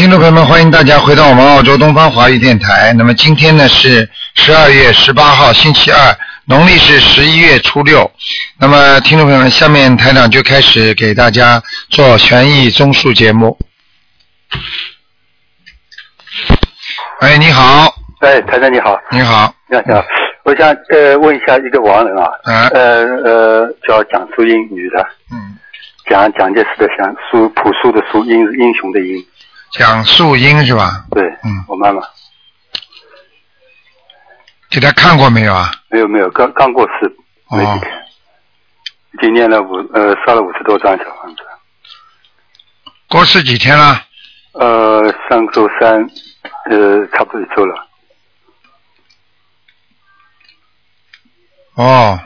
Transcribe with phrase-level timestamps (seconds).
[0.00, 2.90] 听众朋友们，欢迎大家回到我们澳洲东方华语电台。
[2.94, 6.16] 那么今天呢是十二月十八号，星期二，
[6.46, 8.10] 农历是十一月初六。
[8.58, 13.58] 那么听众朋友们，下面台长就开始给大家做悬疑综述节目。
[17.20, 20.02] 哎，你好，哎，台长你好，你好，你好，你好，
[20.44, 22.68] 我想呃问一下一个亡人啊，啊。
[22.72, 25.58] 呃呃叫蒋淑英，女的，嗯，
[26.08, 29.22] 蒋蒋介石的蒋，苏朴素的苏，英英雄的英，
[29.72, 31.04] 蒋素英是吧？
[31.10, 32.02] 对，嗯我妈妈
[34.68, 35.70] 给他看过没有啊？
[35.88, 37.16] 没有没有，刚刚过世
[37.50, 38.06] 没哦几天，
[39.12, 41.42] 已经念了五呃烧了五十多张小房子，
[43.08, 44.04] 过世几天了？
[44.52, 46.04] 呃上周三
[46.70, 47.86] 呃差不多一周了，
[51.74, 52.20] 哦，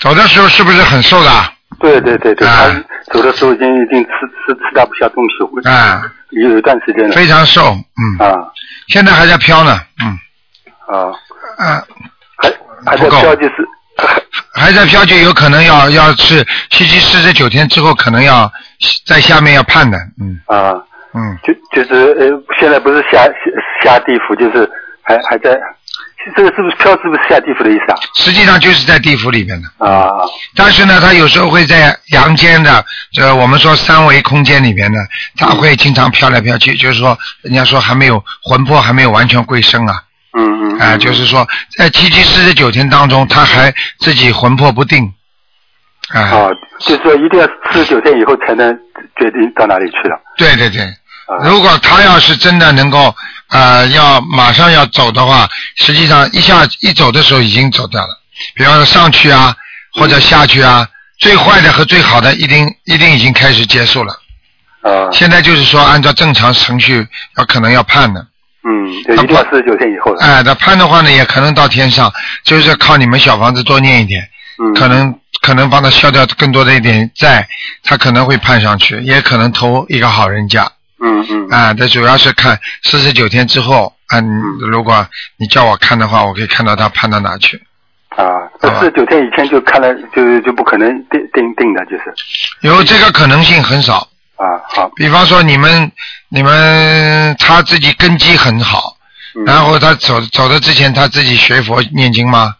[0.00, 1.53] 走的时候是不是很瘦的？
[1.80, 2.82] 对对对对，啊。
[3.06, 4.10] 他走的时候已经已经吃
[4.46, 8.34] 吃吃大不下东西，啊，有一段时间了，非常瘦，嗯，啊。
[8.88, 10.18] 现在还在飘呢，嗯，
[10.86, 11.12] 啊，
[11.58, 11.84] 啊，
[12.38, 12.50] 还
[12.86, 13.54] 还在飘就是。
[14.56, 18.50] 还在飘就有可能要要是七七四十九天之后，可能要
[19.04, 20.40] 在下面要判的，嗯。
[20.46, 20.74] 啊，
[21.12, 22.26] 嗯，就就是呃，
[22.58, 23.32] 现在不是下下
[23.82, 24.68] 下地府，就是
[25.02, 25.58] 还还在，
[26.36, 26.90] 这个是不是飘？
[27.02, 27.96] 是不是下地府的意思啊？
[28.14, 30.08] 实际上就是在地府里面的，啊？
[30.08, 30.10] 啊，
[30.54, 34.98] 但是呢，他有时候会在阳间的，这我们说三维空间里面呢，
[35.36, 40.02] 他会经常飘来飘去，就是说，人家说还没有魂魄还没有完全归生啊，
[40.36, 40.98] 嗯嗯，啊、嗯。
[40.98, 45.12] 就是说在七七四十九天当中，他还自己魂魄不定，
[46.08, 46.48] 啊、啊，
[46.80, 48.72] 就是说一定要四十九天以后才能
[49.18, 50.16] 决定到哪里去了。
[50.38, 51.44] 对对对，啊。
[51.44, 53.14] 如果他要是真的能够
[53.48, 58.20] 呃要马上要走的话，实际上一下一走的时候已经走掉了。
[58.54, 59.54] 比方说上去啊，
[59.92, 64.12] 或者下去啊，最坏的和最好的一定一定已经开始结束了。
[64.82, 68.20] 啊，现在就是说按照正常程序要可能要判的，
[68.68, 70.20] 嗯，就一定要四十九天以后了。
[70.20, 72.12] 哎、那判的话呢也可能到天上，
[72.44, 74.28] 就是靠你们小房子多念一点，
[74.62, 77.48] 嗯，可能可能帮他消掉更多的一点债，
[77.82, 80.70] 他可能会判上去，也可能投一个好人家。
[81.04, 84.28] 嗯嗯啊，这主要是看四十九天之后，啊，你
[84.70, 85.06] 如果
[85.36, 87.62] 你叫我看的话，我可以看到他判到哪去。
[88.08, 88.24] 啊，
[88.60, 92.14] 这四十九天以前就看了，就就不可能定定定的，就是
[92.62, 94.08] 有这个可能性很少。
[94.36, 95.90] 啊，好，比方说你们
[96.28, 98.96] 你们他自己根基很好，
[99.36, 102.54] 嗯然后他走走的之前他自己学佛念经吗？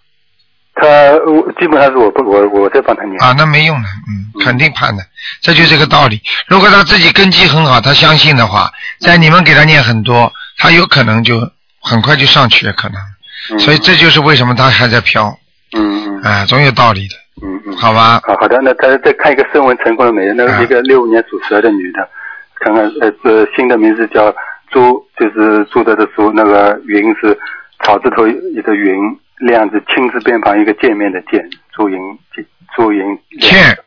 [0.85, 3.21] 他我基本上是我不我我在帮他念。
[3.23, 5.03] 啊，那没用的，嗯，肯定判的，
[5.41, 6.21] 这就这个道理。
[6.47, 11.41] 如果他自己根基很好，他相信的话，在你们给他念很多，他有可能就
[11.81, 13.01] 很快就上去，可能。
[13.51, 15.29] 嗯所以这就是为什么他还在飘，
[15.77, 17.15] 嗯嗯啊，总有道理的，
[17.47, 17.77] 嗯嗯。
[17.77, 18.21] 好吧？
[18.27, 20.33] 好好的，那再再看一个声纹成功了没有？
[20.35, 22.09] 那啊个一个六五年属蛇的女的，
[22.61, 24.35] 看看呃呃新的名字叫
[24.71, 27.39] 朱，就是朱德的朱，那个云是
[27.85, 28.97] 草字头一个云，
[29.47, 32.01] 亮字青字边旁一个见面的见，朱云
[32.75, 33.85] 朱云亮倩，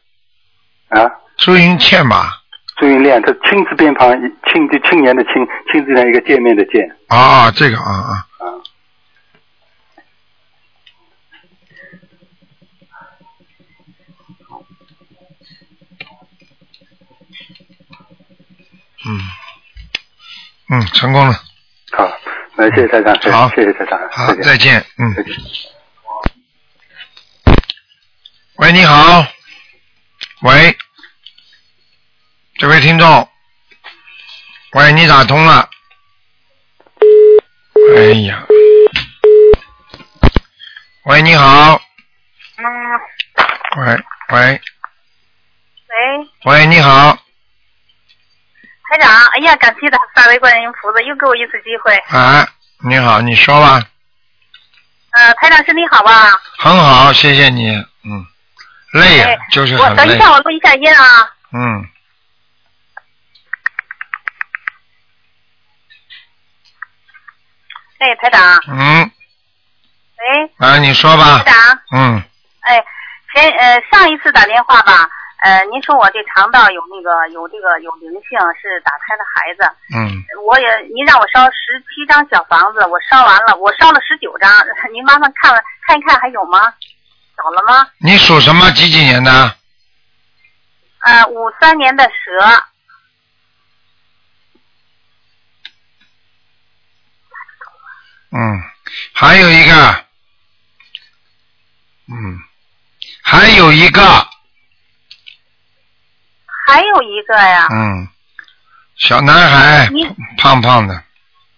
[0.90, 2.32] 啊，朱云倩吧？
[2.78, 4.10] 朱云亮，他青字边旁
[4.52, 5.34] 青就青年的青，
[5.72, 6.96] 青字旁一个见面的见。
[7.08, 8.46] 啊，这个啊啊，啊。
[19.10, 19.20] 嗯，
[20.70, 21.34] 嗯，成功了，
[21.94, 22.12] 好，
[22.60, 24.44] 那谢谢台长，好谢谢台长，好，再见。
[24.44, 25.14] 再见，嗯。
[25.14, 25.22] 再。
[25.24, 25.36] 见。
[28.56, 29.24] 喂，你好，
[30.42, 30.76] 喂，
[32.58, 33.30] 这位听众，
[34.72, 35.70] 喂，你打通了，
[37.96, 38.44] 哎呀，
[41.06, 41.80] 喂，你好，
[42.58, 42.66] 嗯，
[43.78, 44.62] 喂，喂，
[45.90, 47.17] 喂，喂，你好，
[48.98, 51.96] 台长，哎呀，感谢他三位观世音菩萨又给我一次机会。
[52.10, 52.48] 啊，
[52.84, 53.80] 你好，你说吧，
[55.12, 56.32] 呃，台长身体好吧？
[56.58, 57.70] 很好，谢谢你，
[58.04, 58.26] 嗯，
[58.94, 61.30] 累呀、哎，就是很累我等一，下，我录一下音啊。
[61.54, 61.88] 嗯，
[68.00, 69.12] 哎，台长，嗯，
[70.18, 72.24] 喂，啊，你说吧台，长，嗯，
[72.62, 72.84] 哎，
[73.34, 75.08] 前呃上一次打电话吧，
[75.44, 79.70] 呃，您说我这肠道有那个有这个有灵性，是打胎的孩子。
[79.96, 84.52] 嗯，我也您让我烧十七张小房子，我烧完了，我烧了十九张，
[84.92, 85.54] 您麻烦看
[85.86, 86.74] 看一看还有吗？
[87.38, 87.88] 找了吗？
[88.00, 88.72] 你属什么？
[88.72, 89.56] 几几年的？
[91.02, 92.64] 呃，五三年的蛇，
[98.32, 98.62] 嗯，
[99.14, 100.06] 还有一个，
[102.08, 102.40] 嗯，
[103.22, 104.02] 还有一个，
[106.68, 108.06] 还有一个呀，嗯，
[108.98, 109.90] 小男孩，
[110.38, 110.94] 胖胖的，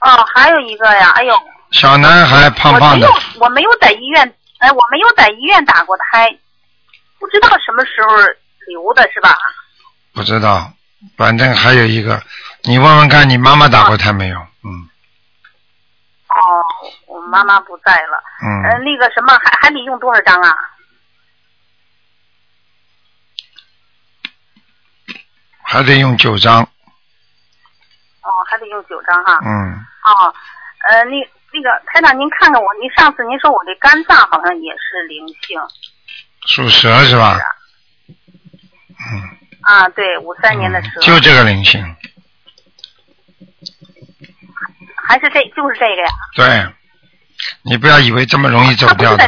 [0.01, 1.35] 哦，还有一个呀，哎呦，
[1.71, 3.07] 小男孩胖胖的。
[3.09, 6.29] 我没有，我没有在医院，哎，我没有在医院打过胎，
[7.19, 8.15] 不知道什么时候
[8.67, 9.35] 留的是吧？
[10.13, 10.71] 不知道，
[11.17, 12.21] 反正还有一个，
[12.63, 14.37] 你问问看你妈妈打过胎没有？
[14.63, 14.87] 嗯。
[16.29, 16.61] 哦，
[17.07, 18.21] 我妈妈不在了，
[18.63, 20.55] 呃，嗯，那个什么，还还得用多少张啊？
[25.71, 29.37] 还得用九张，哦，还得用九张哈。
[29.45, 30.33] 嗯，哦，
[30.89, 31.11] 呃，那
[31.53, 35.61] 那个台长，您看看我，您上次您说我这肝脏好像也是灵性
[36.47, 37.37] 属蛇是吧？
[39.11, 39.21] 嗯，
[39.61, 41.95] 啊，对，五三年的蛇，嗯就这个灵性，
[45.07, 46.09] 还是这就是这个呀？
[46.35, 46.73] 对，
[47.61, 49.23] 你不要以为这么容易走掉的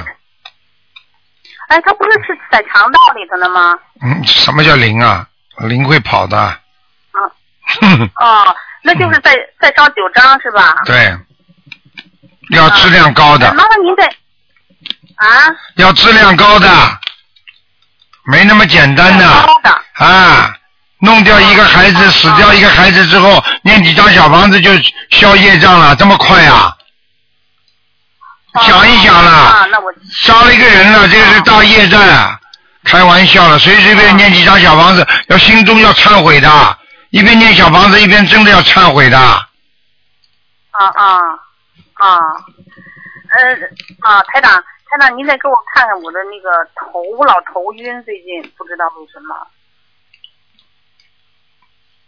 [1.67, 3.77] 哎，它不是是在肠道里头的吗？
[4.01, 5.27] 嗯，什么叫灵啊？
[5.67, 6.59] 灵会跑的，
[7.13, 7.19] 嗯
[7.81, 10.75] 哼哼， 哦，那就是再再烧九张是吧？
[10.85, 11.17] 对，
[12.51, 13.47] 要质量高的。
[13.47, 14.05] 哎，麻烦您再
[15.15, 16.67] 啊，要质量高的，
[18.25, 19.25] 没那么简单的。
[19.45, 19.81] 高的。
[20.05, 20.55] 啊！
[21.03, 24.71] 弄掉一个孩子，死掉一个孩子之后，念几张小房子就
[25.09, 26.75] 消业障了，这么快啊？
[28.61, 29.79] 想一想啊，了，
[30.11, 32.39] 杀了一个人了，这个是大业障啊！
[32.83, 36.77] 开玩笑了，随随便便念几张小房子，要心中要忏悔的，
[37.11, 39.17] 一边念小房子一边真的要忏悔的。
[39.17, 39.47] 啊
[40.71, 41.39] 啊
[41.93, 42.17] 啊，
[43.29, 43.53] 呃
[43.99, 44.51] 啊，台长，
[44.89, 49.35] 台长，您再给我看看我的那个头，我老头晕，最近不知道为什么。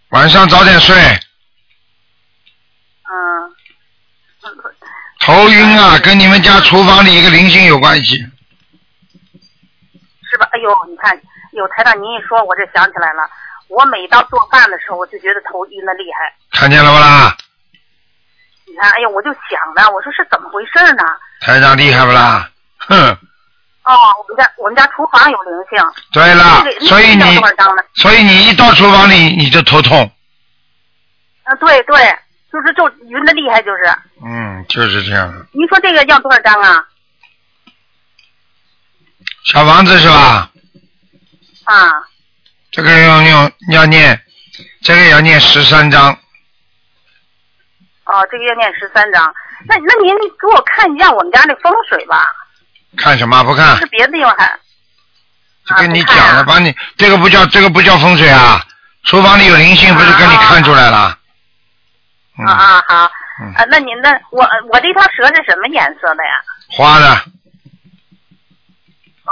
[0.09, 0.95] 晚上早点睡，
[3.03, 3.53] 嗯，
[5.19, 8.25] 头晕啊，跟你们家厨房里一个灵性有关系。
[10.33, 10.49] 是吧？
[10.51, 11.13] 哎呦，你看，
[11.51, 13.21] 有台长您一说，我这想起来了。
[13.69, 16.33] 我每到做饭的时候，我就觉得头晕的厉害。
[16.51, 17.37] 看见了不啦？
[18.65, 21.03] 你看，哎呀，我就想呢，我说是怎么回事呢？
[21.41, 22.49] 台长厉害不啦？
[22.79, 22.95] 哼，
[23.85, 25.77] 哦，我们家我们家厨房有灵性。
[26.11, 27.39] 对了那个，所以你？
[27.95, 30.11] 所以你一到厨房里你就头痛，
[31.43, 31.95] 啊，对对，
[32.51, 33.85] 就是就晕的厉害，就是。
[34.25, 35.31] 嗯，就是这样。
[35.53, 36.83] 您说这个要多少张啊？
[39.45, 40.49] 小房子是吧？
[41.65, 41.91] 啊，
[42.71, 44.21] 这个要用要念，
[44.81, 46.11] 这个要念十三章，
[48.05, 49.33] 哦，这个要念十三章。
[49.65, 52.25] 那那您给我看一下我们家那风水吧，
[52.97, 53.43] 看什么？
[53.43, 53.77] 不看。
[53.77, 53.85] 是？
[53.85, 54.59] 别的地方还
[55.65, 58.61] 就跟你讲了，把你这个不叫这个不叫风水啊，
[59.03, 61.17] 厨房里有灵性，不是跟你看出来了？
[62.39, 62.45] 嗯。
[62.45, 63.11] 啊啊好。
[63.41, 63.53] 嗯。
[63.55, 66.43] 啊，那您那我我这条蛇是什么颜色的呀？
[66.69, 67.23] 花的，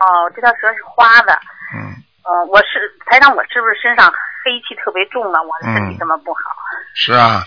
[0.01, 1.39] 哦，这条蛇是花的。
[1.73, 1.93] 嗯，
[2.25, 4.11] 呃，我是台长，我是不是身上
[4.43, 5.41] 黑气特别重啊？
[5.41, 6.39] 我的身体嗯这么不好。
[6.95, 7.43] 是啊，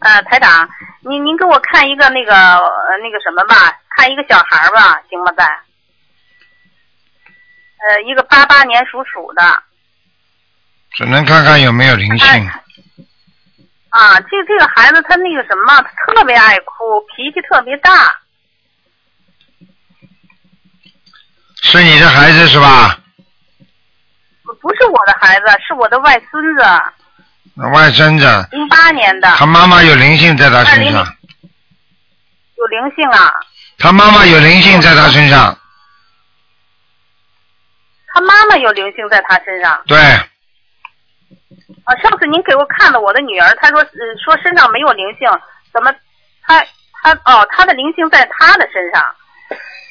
[0.00, 0.68] 呃，台长，
[1.00, 3.54] 您您给我看一个那个呃那个什么吧，
[3.96, 5.32] 看一个小孩儿吧，行吗？
[5.36, 5.44] 在。
[7.82, 9.42] 呃，一个八八年属鼠的
[10.90, 12.28] 只能看看有没有灵性。
[12.28, 12.62] 哎
[13.88, 18.19] 啊，这这个孩子他那个什么，他特别爱哭，脾气特别大。
[21.62, 22.98] 是你的孩子是吧？
[24.60, 26.62] 不是我的孩子，是我的外孙子，
[27.72, 31.06] 外孙子，零八年的，他妈妈有灵性在他身上，
[32.56, 33.32] 有灵性啊。
[33.78, 35.56] 他妈妈有灵性在他身上，
[38.12, 39.82] 他妈妈有灵性在他身上。
[39.86, 41.96] 对，啊。
[42.02, 43.86] 上次您给我看了我的女儿，她说呃
[44.22, 45.30] 说身上没有灵性，
[45.72, 45.90] 怎么
[46.42, 46.60] 她
[47.02, 49.02] 她哦她的灵性在她的身上。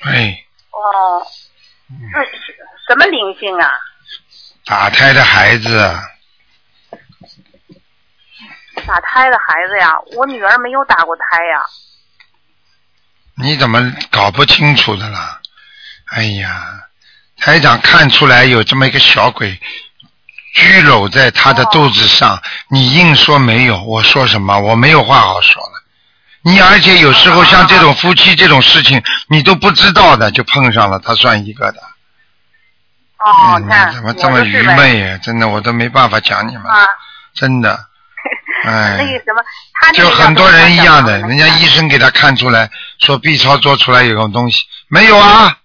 [0.05, 0.37] 哎，
[0.71, 0.77] 哦，
[1.21, 1.48] 那
[1.89, 2.29] 是
[2.87, 3.71] 什么灵性啊？
[4.65, 5.99] 打胎的孩子，
[8.85, 11.65] 打胎的孩子呀，我女儿没有打过胎呀。
[13.35, 15.41] 你怎么搞不清楚的啦？
[16.11, 16.87] 哎呀，
[17.37, 19.59] 台长看出来有这么一个小鬼
[20.53, 24.59] 拘搂在他的肚子上，你硬说没有，我说什么？
[24.59, 25.78] 我没有话好说了。
[26.49, 31.79] 你而且有时候像这种夫妻这种事情，你都不知道的就碰上了，他算一个的。
[33.19, 35.17] 哦，你，看怎么这么愚昧呀？
[35.21, 36.87] 真的，我都没办法讲你们，啊？
[37.35, 37.85] 真的。
[38.65, 39.41] 哎那个什么，
[39.79, 45.55] 他就很多人一样的，人家医生给他看出来，说 B 超做出来有个东西，没有啊，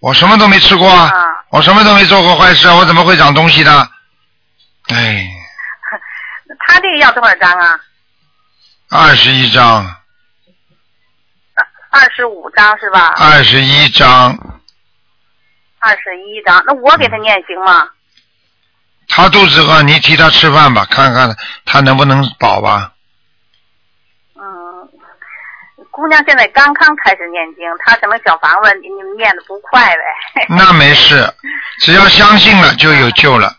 [0.00, 3.90] 我什么都没吃过啊，啊，我什么都没做过坏事啊，我怎么会长东西的？
[4.88, 5.28] 哎，
[6.66, 7.80] 他这个要多少张啊？
[8.90, 9.96] 二十一张，
[11.90, 13.14] 二十五张是吧？
[13.16, 14.36] 二十一张，
[15.78, 17.88] 二十一张，那我给他念行吗？
[19.08, 22.92] 他肚子饿，你替他吃饭吧，看看他能不能饱吧。
[24.36, 24.44] 嗯，
[25.90, 30.46] 姑娘现在刚刚开始念经，她可能小房子你你念的不快呗。
[30.54, 31.32] 那没事，
[31.80, 33.56] 只要相信了就有救了，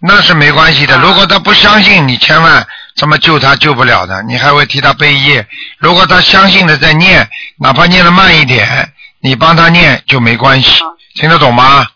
[0.00, 0.96] 那是没关系的。
[0.96, 2.66] 啊如果他不相信，你千万
[2.98, 5.46] 怎么救他救不了的，你还会替他背业。
[5.78, 7.28] 如果他相信的在念，
[7.58, 11.86] 哪怕念的慢一点，你帮他念就没关系啊，听得懂吗？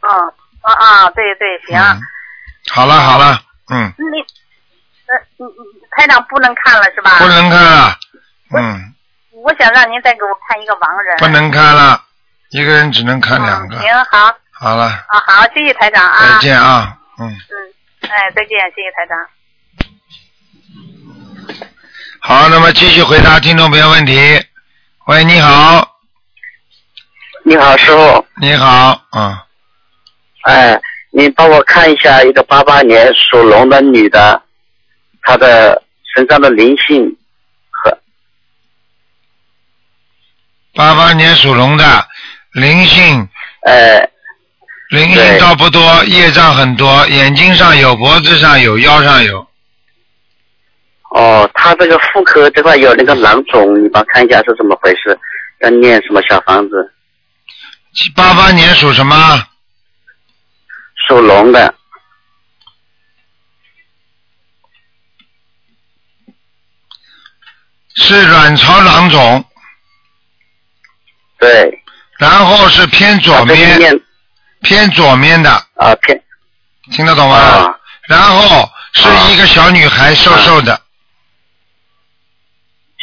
[0.00, 0.10] 嗯
[0.62, 1.78] 啊啊，对对，行。
[1.78, 2.00] 嗯，
[2.70, 4.18] 好了好了，嗯，你
[5.06, 7.18] 呃，你你台长不能看了是吧？
[7.18, 7.96] 不能看了，
[8.56, 8.94] 嗯，
[9.44, 11.16] 我想让您再给我看一个亡人。
[11.18, 12.02] 不能看了，
[12.50, 13.80] 一个人只能看两个嗯。。
[13.80, 16.32] 行，好好了，啊，好，谢谢台长啊。
[16.34, 17.28] 再见啊，嗯。
[17.28, 19.18] 嗯，哎，再见，谢谢台长。
[22.24, 24.14] 好，那么继续回答听众朋友问题。
[25.06, 25.98] 喂，你好，
[27.44, 28.24] 你好，师傅。
[28.40, 29.36] 你好，嗯，
[30.42, 34.40] 哎，你帮我看一下一个八八年属龙的女的，
[35.22, 35.82] 她的
[36.14, 37.04] 身上的灵性
[37.70, 37.98] 和
[40.74, 42.06] 八八年属龙的，
[42.52, 43.28] 灵性。
[43.66, 44.08] 呃
[44.90, 49.44] 灵性倒不多，业障很多，眼睛上有，脖子上有，腰上有，
[51.14, 55.18] 哦，他这个妇科这块有那个囊肿，你帮看一下是怎么回事？
[55.60, 56.92] 要念什么小房子？
[58.16, 59.14] 八八年属什么？
[61.06, 61.74] 属龙的，
[67.96, 69.44] 是卵巢囊肿，
[71.38, 71.82] 对，
[72.18, 74.00] 然后是偏左她最近面，念。
[74.62, 76.22] 偏左面的，啊偏。
[76.92, 77.36] 听得懂吗？
[77.36, 77.78] 啊。
[78.08, 80.80] 然后是一个小女孩，瘦瘦的，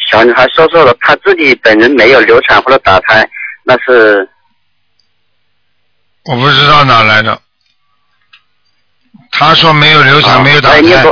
[0.10, 3.30] 小女孩说错了，她自己本人没有流产或者打胎，
[3.64, 4.28] 那是
[6.26, 7.40] 我不知道哪来的。
[9.32, 11.06] 她说没有流产，啊没有打胎哎，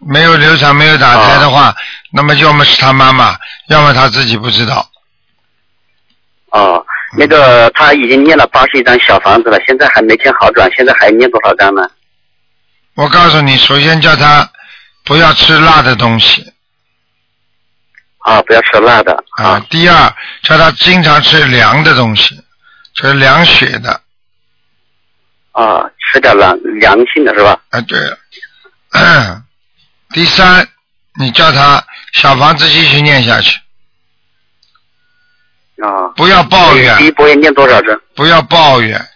[0.00, 1.74] 没有流产，没有打胎的话，
[2.12, 3.36] 那么要么是她妈妈，
[3.68, 4.86] 要么她自己不知道。
[6.50, 6.84] 哦，
[7.16, 11.88] 那个她已经念了八十一张小房子了，现在还没见好转，现在还念多少张呢？
[12.94, 14.46] 我告诉你，首先叫她
[15.02, 16.51] 不要吃辣的东西
[18.24, 19.58] 啊，不要吃辣的啊。
[19.68, 22.40] 第二，叫他经常吃凉的东西，
[22.94, 24.00] 就是凉血的
[25.52, 27.60] 啊，吃点凉凉性的是吧？
[27.70, 27.80] 啊。
[27.82, 29.42] 对了，
[30.10, 30.68] 第三，
[31.18, 33.58] 你叫他小房子继续念下去，
[35.82, 38.00] 啊，不要抱怨第，一波要念多少张？
[38.14, 39.08] 不要抱怨，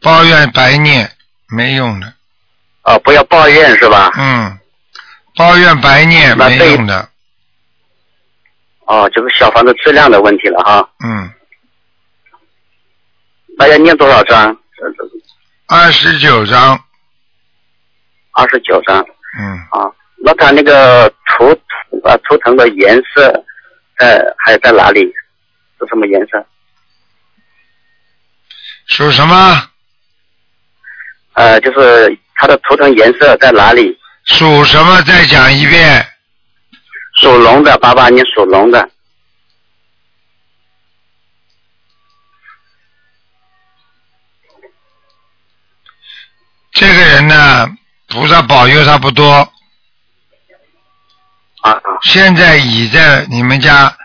[0.00, 1.10] 抱怨白念
[1.48, 2.12] 没用的。
[2.82, 4.10] 啊，不要抱怨是吧？
[4.16, 4.58] 嗯，
[5.36, 7.10] 抱怨白念没用的。
[8.86, 10.88] 哦，就是小房子质量的问题了哈。
[11.04, 11.30] 嗯，
[13.56, 14.56] 那要念多少张？
[15.68, 16.78] 二十九章。
[18.32, 18.98] 二十九张
[19.38, 19.90] 嗯，啊。
[20.24, 21.50] 那它那个图
[22.04, 23.32] 啊图腾的颜色，
[23.98, 25.00] 在，还在哪里？
[25.80, 26.46] 是什么颜色？
[28.86, 29.68] 属什么？
[31.34, 33.98] 呃，就是它的图腾颜色在哪里？
[34.24, 35.00] 属什么？
[35.02, 36.06] 再讲一遍。
[37.22, 38.90] 属龙的，爸爸，你属龙的。
[46.72, 47.68] 这个人呢，
[48.08, 49.32] 菩萨保佑他不多，
[51.60, 51.80] 啊啊。
[52.02, 53.96] 现在已在你们家，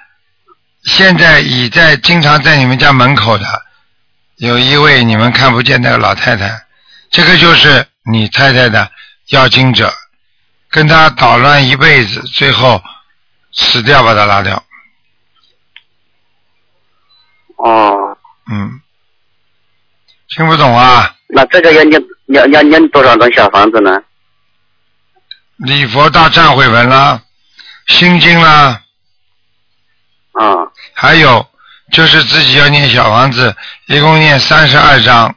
[0.84, 3.46] 现在已在经常在你们家门口的，
[4.36, 6.68] 有一位你们看不见那个老太太，
[7.10, 8.92] 这个就是你太太的
[9.30, 9.92] 要经者，
[10.70, 12.84] 跟他捣乱一辈子，最后
[13.58, 14.64] 死掉把它拉掉。
[17.58, 18.18] 哦，
[18.50, 18.80] 嗯，
[20.30, 21.14] 听不懂啊？
[21.30, 24.02] 那这个要念要要念多少张小房子呢？
[25.58, 27.22] 礼佛大忏悔文啦，
[27.88, 28.84] 心经啦，
[30.34, 31.46] 啊，还有
[31.92, 33.56] 就是自己要念小房子，
[33.88, 35.36] 一共念三十二章。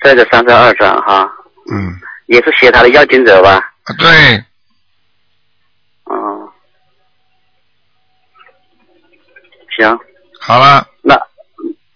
[0.00, 1.26] 这个三十二章哈，
[1.72, 1.94] 嗯，
[2.26, 3.54] 也是写他的要经者吧？
[3.84, 4.44] 啊对，
[9.76, 9.98] 行，
[10.40, 11.14] 好了，那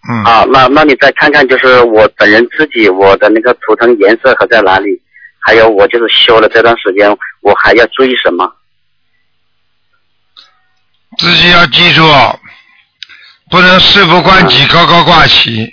[0.09, 5.01] 嗯，啊，那那你再看看，就是我本人自己我的那个图腾颜色和在哪里，
[5.41, 7.11] 还有我就是修了这段时间，
[7.41, 8.51] 我还要注意什么？
[11.19, 12.03] 自己要记住，
[13.51, 15.73] 不能事不关己高高挂起，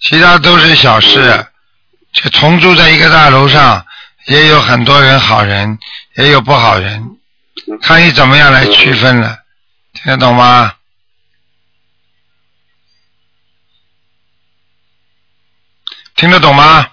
[0.00, 1.46] 其他都是小事。
[2.12, 3.84] 就同住在一个大楼上，
[4.28, 5.78] 也有很多人好人，
[6.16, 7.18] 也有不好人，
[7.82, 9.36] 看你怎么样来区分了，
[9.92, 10.72] 听得懂吗？
[16.16, 16.90] 听得懂吗？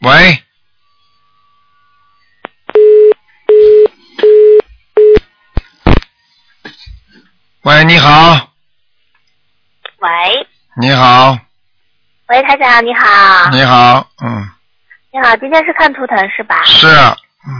[0.00, 0.44] 喂。
[7.62, 8.50] 喂，你好，
[9.98, 10.46] 喂，
[10.80, 11.38] 你好，
[12.28, 14.50] 喂，台长你好，你好，嗯，
[15.12, 16.64] 你好，今天是看图腾是吧？
[16.64, 17.52] 是，嗯，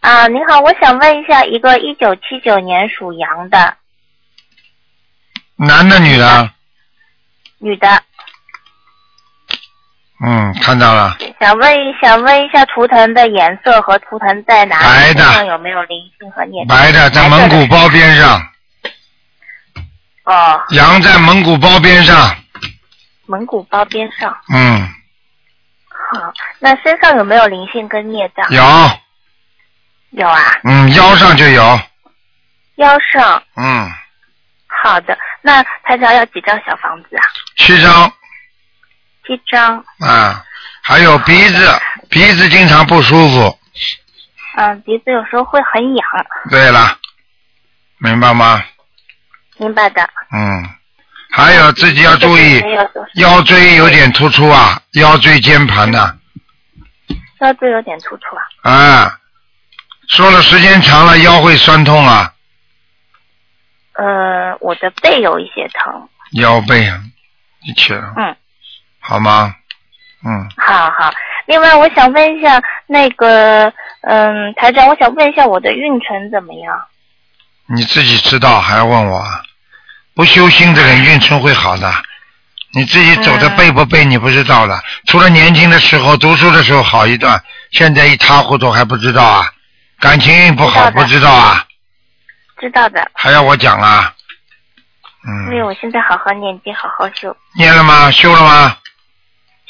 [0.00, 3.76] 啊，你好，我想问一下，一个一九七九年属羊的
[5.56, 6.50] 男的女的？
[7.58, 8.02] 女的，
[10.26, 14.84] 嗯，看到了，想问一想问一下图腾的颜色和图腾在哪里？
[14.84, 16.76] 白的有没有灵性和孽障？
[16.76, 18.40] 白的在蒙古包边上，
[20.24, 22.34] 哦，羊在蒙古包边上，
[23.26, 24.34] 蒙古包边上。
[24.52, 24.88] 嗯，
[25.88, 28.50] 好，那身上有没有灵性跟孽障？
[28.50, 28.62] 有，
[30.10, 31.80] 有啊，嗯，腰上就有，
[32.76, 33.42] 腰上。
[33.56, 33.90] 嗯，
[34.82, 37.24] 好的，那他家要几张小房子啊？
[37.56, 38.10] 七张
[39.26, 39.84] 七张。
[40.00, 40.44] 啊，
[40.82, 43.58] 还有鼻子，鼻子经常不舒服。
[44.56, 46.06] 嗯，鼻子有时候会很痒。
[46.50, 46.98] 对了，
[47.98, 48.62] 明白吗？
[49.56, 50.02] 明白的。
[50.32, 50.68] 嗯，
[51.30, 52.60] 还有自己要注意
[53.14, 56.16] 腰椎有点突出啊，腰椎间盘呐、
[57.40, 58.70] 腰椎有点突出啊。
[58.70, 59.18] 啊，
[60.08, 62.32] 说了时间长了腰会酸痛啊，
[63.94, 66.08] 呃，我的背有一些疼。
[66.32, 67.00] 腰背啊，
[67.62, 68.36] 一起了，嗯，
[69.06, 69.54] 好吗？
[70.24, 71.12] 嗯，好好。
[71.46, 73.70] 另外，我想问一下那个，
[74.00, 76.74] 嗯，台长，我想问一下我的运程怎么样？
[77.66, 79.42] 你自己知道还要问我啊？
[80.14, 81.92] 不修心的人运程会好的，
[82.72, 84.82] 你自己走的背不背你不知道的。
[85.06, 87.38] 除了年轻的时候读书的时候好一段，
[87.72, 89.52] 现在一塌糊涂还不知道啊？
[90.00, 91.62] 感情运不好知不知道啊？
[92.58, 94.14] 知道的，还要我讲啊？
[95.26, 97.36] 嗯，因为我现在好好念经，好好修。
[97.56, 98.10] 念了吗？
[98.10, 98.76] 修了吗？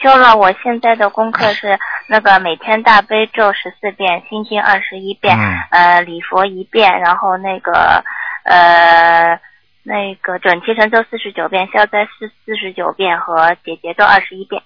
[0.04, 8.04] 修了，我现在的功课是那个每天大悲咒十四遍，心经二十一遍，嗯呃，礼佛一遍，然后那个
[8.44, 9.40] 呃
[9.82, 14.62] 那个准提神咒四十九遍，消灾四四十九遍和解结咒二十一遍。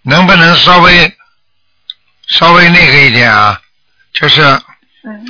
[0.00, 0.90] 能不能稍微
[2.26, 3.60] 稍微那个一点啊？
[4.14, 4.62] 就是啊、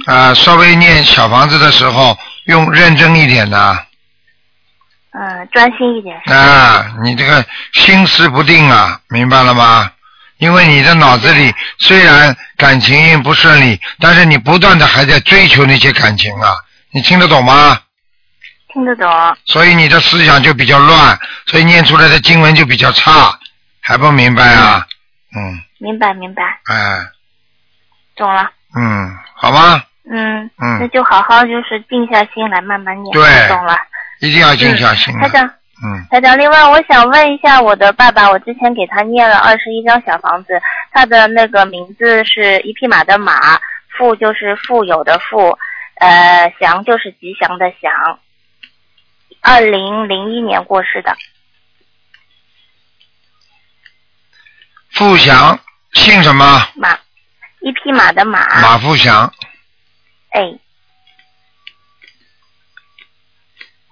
[0.06, 3.76] 嗯稍微念小房子的时候用认真一点的
[5.12, 6.20] 嗯，专心一点。
[6.26, 9.90] 啊，你这个心思不定啊，明白了吗？
[10.38, 16.54] 因为你的脑子里虽然感情运不顺利，但是你不断的还在追求那些感情啊，
[16.92, 17.78] 你听得懂吗？
[18.72, 19.06] 听得懂。
[19.44, 23.38] 所以你的思想就比较乱，所以念出来的经文就比较差，
[23.82, 24.86] 还不明白啊？
[25.36, 27.00] 嗯，明白明白，哎，
[28.16, 28.50] 懂了。
[28.76, 33.12] 嗯，好吗，嗯，嗯那就好好就是静下心来慢慢念。
[33.12, 33.76] 对懂了。
[34.20, 35.28] 一定要静下心的。
[35.28, 35.46] 台长，
[35.82, 40.60] 嗯，台长，另外我想问一下我的爸爸，我之前给他念了二十一张小房子，
[40.92, 43.58] 他的那个名字是一匹马的马，
[43.96, 45.58] 富就是富有的富，
[45.96, 48.18] 呃，祥就是吉祥的祥。
[49.42, 51.16] 二零零一年过世的，
[54.90, 55.58] 富祥
[55.94, 56.68] 姓什么？
[56.76, 56.94] 马，
[57.60, 59.32] 一匹马的马，马富祥，
[60.32, 60.42] 哎，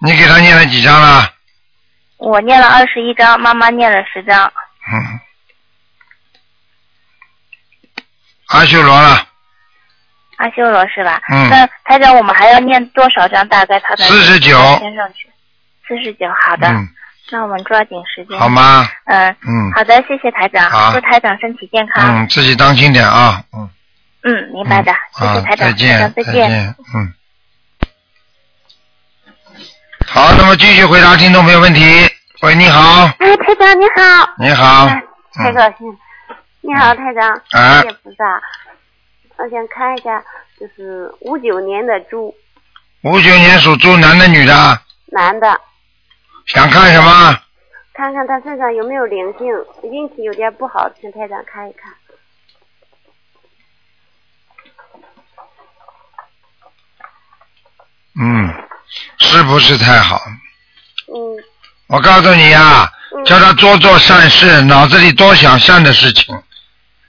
[0.01, 1.33] 你给他念了几张了？
[2.17, 4.51] 我念了二十一张，妈妈念了十张，
[4.91, 5.19] 嗯，
[8.47, 9.25] 阿修罗了，
[10.37, 11.21] 阿修罗是吧？
[11.29, 13.47] 嗯那台长，我们还要念多少张？
[13.47, 15.29] 大概他的49先上去，
[15.87, 16.67] 四十九，好的。
[16.67, 16.89] 嗯，
[17.31, 18.37] 那我们抓紧时间。
[18.39, 18.49] 好？
[18.49, 18.87] 吗？
[19.05, 22.23] 嗯，嗯好的，谢谢台长，好祝台长身体健康。
[22.23, 23.69] 嗯，自己当心点啊，嗯，
[24.23, 26.23] 嗯，明白的，谢谢啊，台长，台再见再。
[26.33, 27.13] 见，嗯。
[30.19, 31.81] 好，那么继续回答听众朋友问题。
[32.41, 35.01] 喂，你好，哎，台长你好，你好，哎
[35.31, 35.97] 太嗯，高兴。
[36.59, 38.41] 你好，台长，啊谢谢菩萨。
[39.37, 40.21] 我想看一下，
[40.59, 42.35] 就是五九年的猪，
[43.03, 45.61] 五九年属猪，男的女的，男的，
[46.47, 47.39] 想看什么？
[47.93, 49.47] 看看他身上有没有灵性，
[49.89, 51.93] 运气有点不好，请台长看一看。
[58.21, 58.53] 嗯，
[59.17, 60.21] 是不是太好？
[61.07, 61.43] 嗯
[61.87, 66.39] 我告诉你呀、嗯叫他多做善事，脑子里多想善的事情。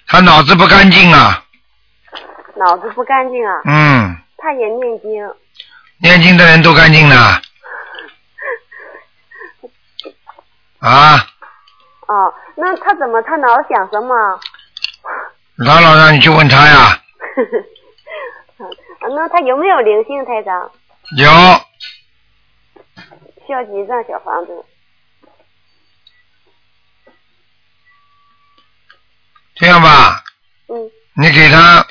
[0.06, 1.44] 他脑子不干净啊，
[2.56, 5.10] 脑子不干净啊，嗯，他也念经，
[5.98, 7.16] 念经的人都干净的。
[10.78, 11.26] 啊，
[12.08, 14.40] 哦，那他怎么他老想什么？
[15.56, 16.98] 老老让你去问他呀，
[19.14, 20.70] 那他有没有灵性，台长？
[21.18, 21.30] 有
[23.50, 24.64] 需要几张小房子？
[29.56, 30.22] 这样吧，
[30.68, 30.88] 嗯。
[31.14, 31.84] 你给他，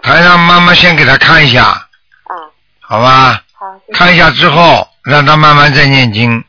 [0.00, 2.34] 台上妈妈先给他看一下，啊，
[2.80, 3.44] 好吧？
[3.52, 3.98] 好，谢谢。
[3.98, 6.42] 看一下之后，让他慢慢再念经，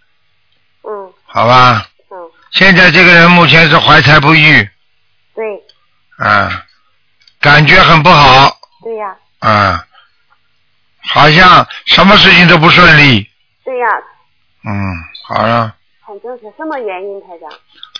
[0.83, 1.13] 嗯。
[1.25, 1.85] 好吧？
[2.09, 2.17] 嗯，
[2.51, 4.69] 现在这个人目前是怀才不遇，
[5.35, 5.65] 对。
[6.17, 6.65] 啊，
[7.41, 9.17] 感觉很不好，对呀。
[9.39, 9.85] 啊，
[11.11, 13.27] 好像什么事情都不顺利，
[13.63, 13.87] 对呀，
[14.63, 14.95] 嗯，
[15.25, 17.49] 好了，很正是什么原因，台长？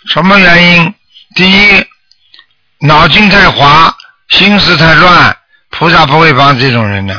[0.06, 0.94] 什么原因？
[1.34, 1.86] 第一，
[2.86, 3.92] 脑筋太滑，
[4.28, 5.36] 心思太乱，
[5.70, 7.14] 菩萨不会帮这种人的。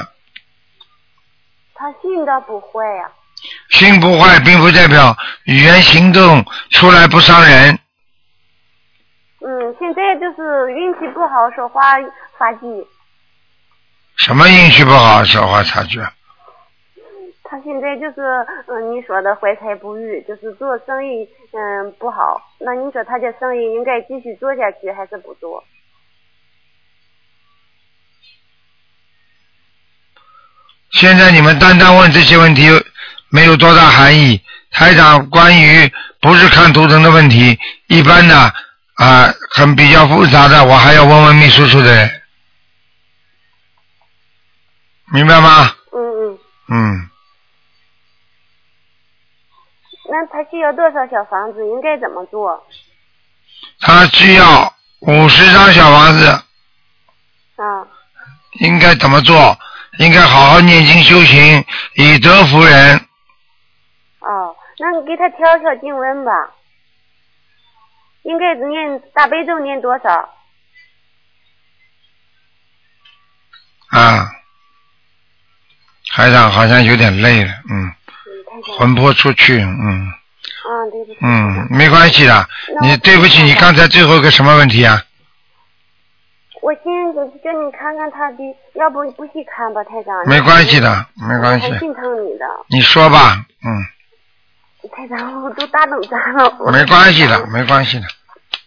[1.75, 3.11] 他信的不会呀、
[3.71, 7.77] 心不坏，并不代表语言行动出来不伤人。
[9.39, 11.81] 嗯，现在就是运气不好，说话
[12.37, 12.67] 发急。
[14.17, 15.99] 什么运气不好，说话差距？
[17.43, 18.21] 他现在就是
[18.67, 22.41] 嗯，你说的怀才不遇，就是做生意嗯不好。
[22.59, 25.63] 那你说他这生意应该继续做下去还是不做？
[30.91, 32.69] 现在你们单单问这些问题，
[33.29, 34.41] 没有多大含义。
[34.71, 38.35] 台长关于不是看图腾的问题，一般的
[38.95, 42.20] 啊、很比较复杂的，我还要问问秘书处的人，
[45.13, 45.75] 明白吗？
[45.91, 46.39] 嗯嗯。
[46.69, 47.09] 嗯，
[50.09, 51.65] 那他需要多少小房子？
[51.67, 52.65] 应该怎么做？
[53.81, 56.25] 他需要五十张小房子，
[57.57, 57.85] 啊，
[58.61, 59.57] 应该怎么做？
[59.99, 62.97] 应该好好念经修行，以德服人。
[64.19, 66.31] 哦，那你给他挑挑经文吧。
[68.23, 70.29] 应该念大悲咒念多少？
[73.89, 74.25] 啊，
[76.13, 77.91] 台长好像有点累了，嗯。
[78.77, 81.17] 魂魄出去，嗯啊，对不起。
[81.21, 82.47] 嗯，没关系的。
[82.79, 85.01] 那你对不起，你刚才最后一个什么问题啊？
[86.61, 88.37] 我先给叫你看看他的，
[88.75, 90.15] 要不你不细看吧，台长。
[90.27, 93.81] 没关系的，没关系我，心疼你的，你说吧，嗯，
[94.91, 96.55] 台长，我都打冷战了。
[96.59, 98.05] 我没关系的，没关系的。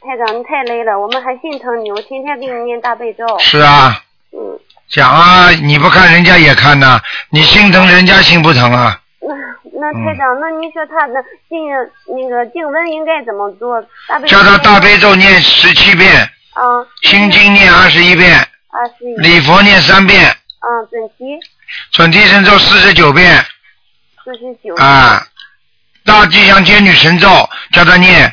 [0.00, 3.24] 台长，你太累了，我们还心疼你，我天天给你念大悲咒。
[3.38, 4.02] 是啊，
[4.32, 4.58] 嗯，
[4.94, 9.00] 讲啊，你不看人家也看呐，你心疼人家心不疼啊？
[9.20, 9.34] 那
[9.90, 10.04] 那嗯。
[10.04, 11.14] 台长，那你说他的
[11.48, 11.66] 经
[12.16, 13.82] 那个经文应该怎么做？
[14.08, 16.22] 大悲咒叫他大悲咒念十七遍，
[16.54, 18.38] 啊，心经念二十一遍，
[18.70, 21.24] 二十一，礼佛念三遍，啊，准提。
[21.90, 23.44] 准提神咒四十九遍。
[24.24, 25.26] 四十九，啊，
[26.04, 27.28] 大吉祥天女神咒
[27.72, 28.32] 叫他念，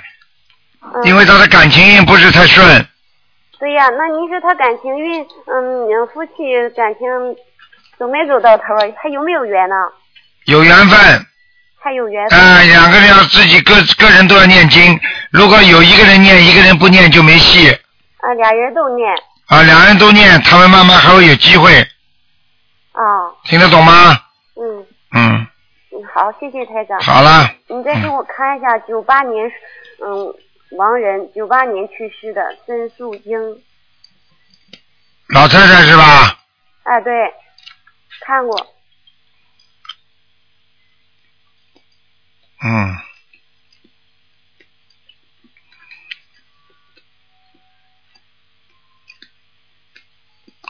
[0.83, 1.03] 嗯。
[1.05, 2.85] 因为他的感情运不是太顺，
[3.61, 7.07] 对呀，那您说他感情运，嗯，夫妻感情
[7.95, 8.63] 走没走到头，
[8.97, 9.75] 还有没有缘呢？
[10.45, 10.99] 有缘分。
[11.79, 12.39] 还有缘分。
[12.39, 14.99] 啊，两个人要自己个个人都要念经，
[15.31, 17.69] 如果有一个人念，一个人不念就没戏
[18.17, 19.07] 啊，俩人都念
[19.47, 21.71] 啊，两人都念，他们慢慢还会有机会，
[22.93, 24.17] 啊，听得懂吗？
[24.55, 25.47] 嗯嗯，
[25.91, 26.99] 嗯，好，谢谢台长。
[27.01, 29.45] 好了，你再给我看一下九八年，
[30.03, 30.33] 嗯，
[30.77, 33.63] 亡人九八年去世的孙素英，
[35.29, 36.39] 老太太是吧？
[36.83, 37.11] 啊，对，
[38.21, 38.67] 看过，
[42.63, 42.97] 嗯。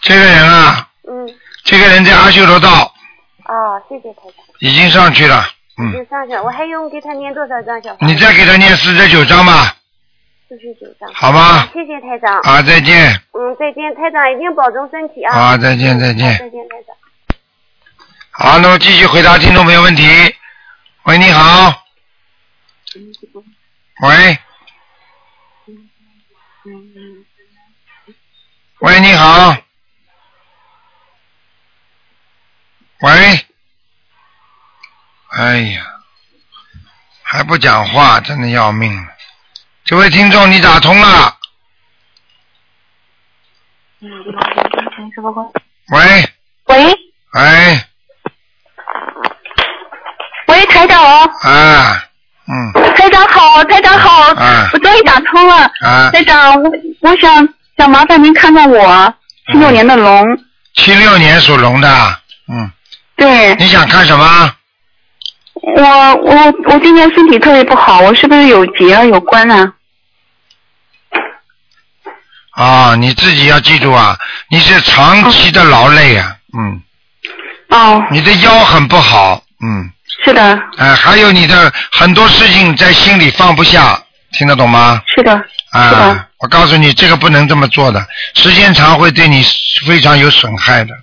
[0.02, 1.30] 这个人啊，嗯，
[1.64, 2.92] 这个人在阿修罗道。
[3.46, 5.46] 哦，谢谢台长，已经上去了，
[5.78, 9.78] 已嗯，经上去了，我还用给他念多少张小你再给他念四十九张吧，
[10.52, 11.70] 四十九张，好吧？
[11.72, 16.38] 谢谢台长，啊，再见，嗯，再见，台长一定保重身体啊，啊，再见，再好见。
[16.40, 16.94] 再见，台长。
[18.32, 20.04] 好，那么继续回答听众朋友问题。
[21.04, 21.86] 喂，你好。
[24.02, 24.38] 喂。
[28.80, 29.56] 喂，你好。
[33.00, 33.46] 喂。
[35.30, 35.82] 哎呀，
[37.24, 39.08] 还不讲话，真的要命了。
[39.92, 41.36] 这位听众，你打通了。
[45.90, 46.00] 喂，
[46.68, 46.86] 喂。
[47.34, 47.82] 喂，
[50.48, 51.04] 喂，台长，
[51.42, 52.04] 啊，
[52.48, 54.70] 嗯，台长好，台长好，啊。
[54.72, 55.70] 我终于打通了。
[55.82, 59.14] 啊，台长，我我想想麻烦您看看我
[59.52, 60.26] 七六年的龙，
[60.74, 62.72] 七六年属龙的，嗯，
[63.18, 63.54] 对。
[63.56, 64.56] 你想看什么？
[65.54, 69.74] 我我我今年身体特别不好，我是不是有结啊有关啊？
[72.52, 74.18] 啊，你自己要记住啊，
[74.50, 76.82] 你是长期的劳累啊，嗯，
[77.70, 79.90] 哦，你的腰很不好，嗯，
[80.26, 83.98] 是的，哎、还有你的很多事情在心里放不下，
[84.34, 85.02] 听得懂吗？
[85.16, 85.34] 是的，
[85.72, 89.44] 啊的，我告诉你，这个不能这么做的，时间长会对你
[89.88, 90.94] 非常有损害的。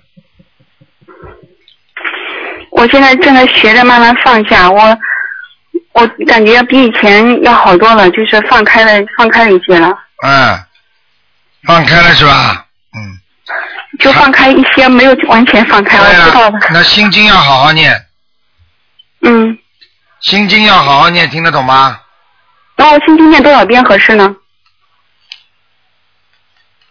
[2.71, 4.97] 我现在正在学着慢慢放下，我
[5.93, 9.89] 我感觉比以前要好多了，就是放开了，放开了一些了，
[10.23, 10.57] 嗯，
[11.69, 12.65] 放开了是吧？
[12.95, 13.19] 嗯。
[13.99, 18.05] 就放开一些，没有完全放开，我知道的。，了那心经要好好念，
[19.21, 19.57] 嗯，
[20.21, 21.99] 心经要好好念，听得懂吗？
[22.77, 24.35] 那我心经念多少遍合适呢？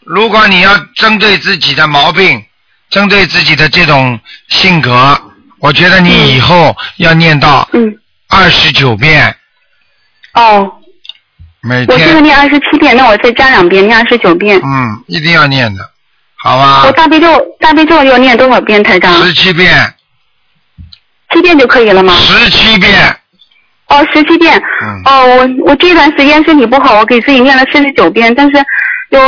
[0.00, 2.44] 如果你要针对自己的毛病，
[2.90, 5.20] 针对自己的这种性格，
[5.60, 9.34] 我觉得你以后要念到嗯，二十九遍，
[10.34, 10.77] 哦，
[11.60, 14.60] 每我现在，念二十七遍，那我再加两遍，念二十九遍。
[14.64, 15.90] 嗯，一定要念的，
[16.36, 16.92] 好吧我？
[16.92, 17.26] 大悲咒
[17.58, 19.12] 大悲咒要念多少遍，台长？
[19.24, 19.92] 十七遍，
[21.32, 22.14] 七遍就可以了吗？
[22.14, 22.94] 十七遍，
[23.88, 24.56] 哦，十七遍。
[24.82, 28.64] 嗯哦，我我这段时间身体不好，我给自己念了四十九遍，但是
[29.10, 29.20] 又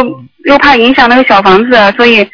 [0.44, 2.24] 又怕影响那个小房子，所以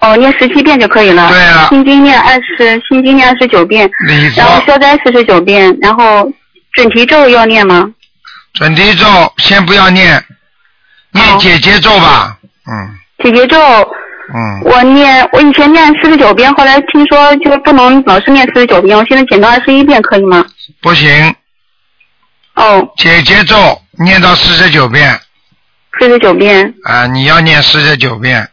[0.00, 1.28] 哦念十七遍就可以了。
[1.30, 3.88] 对啊心经念二十，心经念二十九遍，
[4.36, 6.28] 然后、消灾四十九遍，然后
[6.72, 7.88] 准提咒要念吗？
[8.54, 9.06] 准提咒
[9.38, 10.24] 先不要念，
[11.10, 12.38] 念好姐姐咒吧，
[12.70, 12.98] 嗯。
[13.22, 13.58] 姐姐咒
[14.32, 20.46] 嗯，我念，我以前念四十九遍，后来听说就不能老是念四十九遍，我现在减到二十一遍，可以吗？
[20.80, 21.34] 不行，
[22.54, 25.20] 哦，姐姐咒念到四十九遍。
[26.00, 28.48] 四十九遍，啊，你要念四十九遍，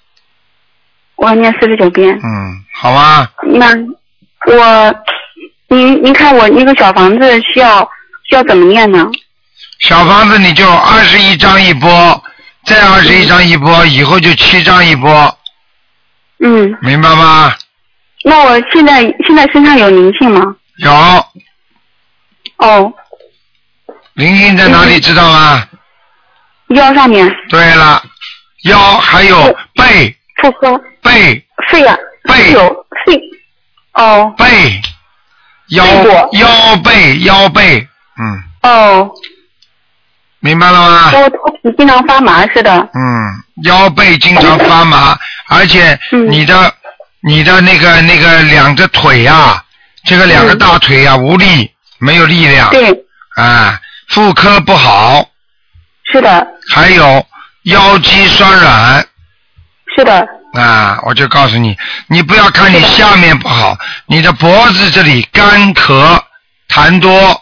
[1.16, 2.20] 我要念四十九遍。
[2.24, 3.74] 嗯，好吗，那
[4.48, 4.96] 我，
[5.70, 7.90] 您您看我那个小房子需要
[8.30, 9.10] 需要怎么念呢？
[9.82, 12.24] 小房子你就二十一张一波，
[12.66, 15.38] 再二十一张一波，以后就七张一波，
[16.40, 17.54] 嗯，明白吗？
[18.24, 20.56] 那我现在现在身上有灵性吗？
[20.78, 20.92] 有。
[22.58, 22.94] 哦，
[24.14, 25.68] 灵性在哪里知道吗？
[26.70, 28.02] 腰上面、对了，
[28.64, 30.16] 腰还有背。
[30.42, 31.44] 妇科、背。
[31.70, 32.52] 肺啊，背。
[32.52, 33.20] 有肺。
[33.94, 34.34] 哦。
[34.38, 34.46] 背。
[35.70, 35.86] 腰
[36.34, 37.88] 腰背腰背，
[38.20, 39.12] 嗯，哦，
[40.42, 41.12] 明白了吗？
[41.14, 42.72] 我头皮经常发麻似的。
[42.94, 46.30] 嗯，腰背经常发麻， 而且嗯。
[46.30, 46.74] 你的、
[47.22, 49.64] 你的那个那个两个腿呀、
[50.04, 52.92] 这个两个嗯大腿呀、无力，没有力量，对，
[53.36, 55.26] 啊，妇科不好，
[56.12, 57.26] 是的，还有
[57.64, 59.06] 腰肌酸软。
[59.96, 60.28] 是的。
[60.54, 61.78] 啊，我就告诉你，
[62.08, 63.78] 你不要看你下面不好，
[64.08, 66.20] 你的脖子这里干咳
[66.68, 67.41] 痰多，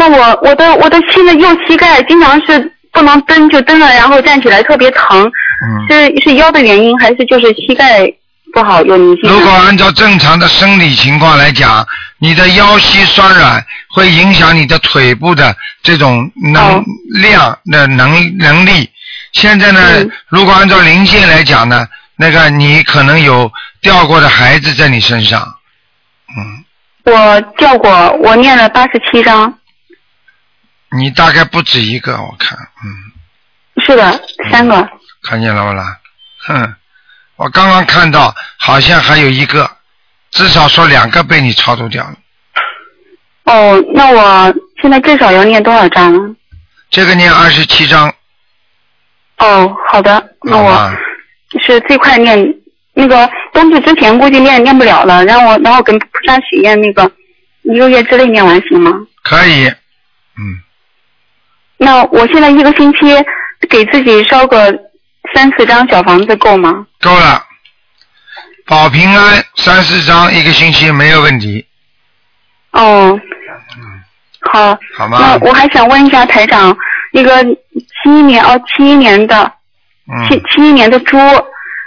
[0.00, 5.30] 那我我的我的现在右膝盖经常是不能蹬就蹬了，然后站起来特别疼，
[5.62, 8.10] 嗯，是是腰的原因还是就是膝盖
[8.54, 9.30] 不好有灵性？
[9.30, 11.86] 如果按照正常的生理情况来讲，
[12.18, 13.62] 你的腰膝酸软
[13.94, 16.82] 会影响你的腿部的这种能哦。
[17.20, 18.88] 量的能能力。
[19.32, 20.10] 现在呢，嗯。
[20.28, 21.86] 如果按照灵性来讲呢，
[22.16, 25.40] 那个你可能有掉过的孩子在你身上，
[26.34, 26.64] 嗯，
[27.12, 29.52] 我掉过，我念了八十七章，
[30.96, 34.88] 你大概不止一个，我看，嗯，是的，三个。
[35.22, 35.98] 看见了不啦？
[36.46, 36.74] 哼，
[37.36, 39.70] 我刚刚看到好像还有一个，
[40.30, 42.14] 至少说两个被你超度掉了。
[43.44, 46.36] 哦，那我现在至少要念多少章呢？
[46.90, 48.12] 这个念二十七章，
[49.38, 50.92] 哦，好的，那我？
[51.64, 52.38] 是最快念
[52.94, 57.10] 那个冬至之前估计念念不了了，然后我然后跟菩萨许愿那个
[57.62, 58.92] 一个月之内念完行吗？
[59.24, 60.60] 可以，嗯，
[61.82, 62.98] 那我现在一个星期
[63.70, 64.70] 给自己烧个
[65.34, 66.86] 三四张小房子够吗？
[67.00, 67.42] 够了，
[68.66, 71.64] 保平安三四张一个星期没有问题，
[72.72, 73.18] 哦，
[74.40, 75.48] 好，好吗那？
[75.48, 76.76] 我还想问一下台长，
[77.12, 79.50] 那个七一年哦，七一年的
[80.28, 81.16] 七嗯，七一年的猪，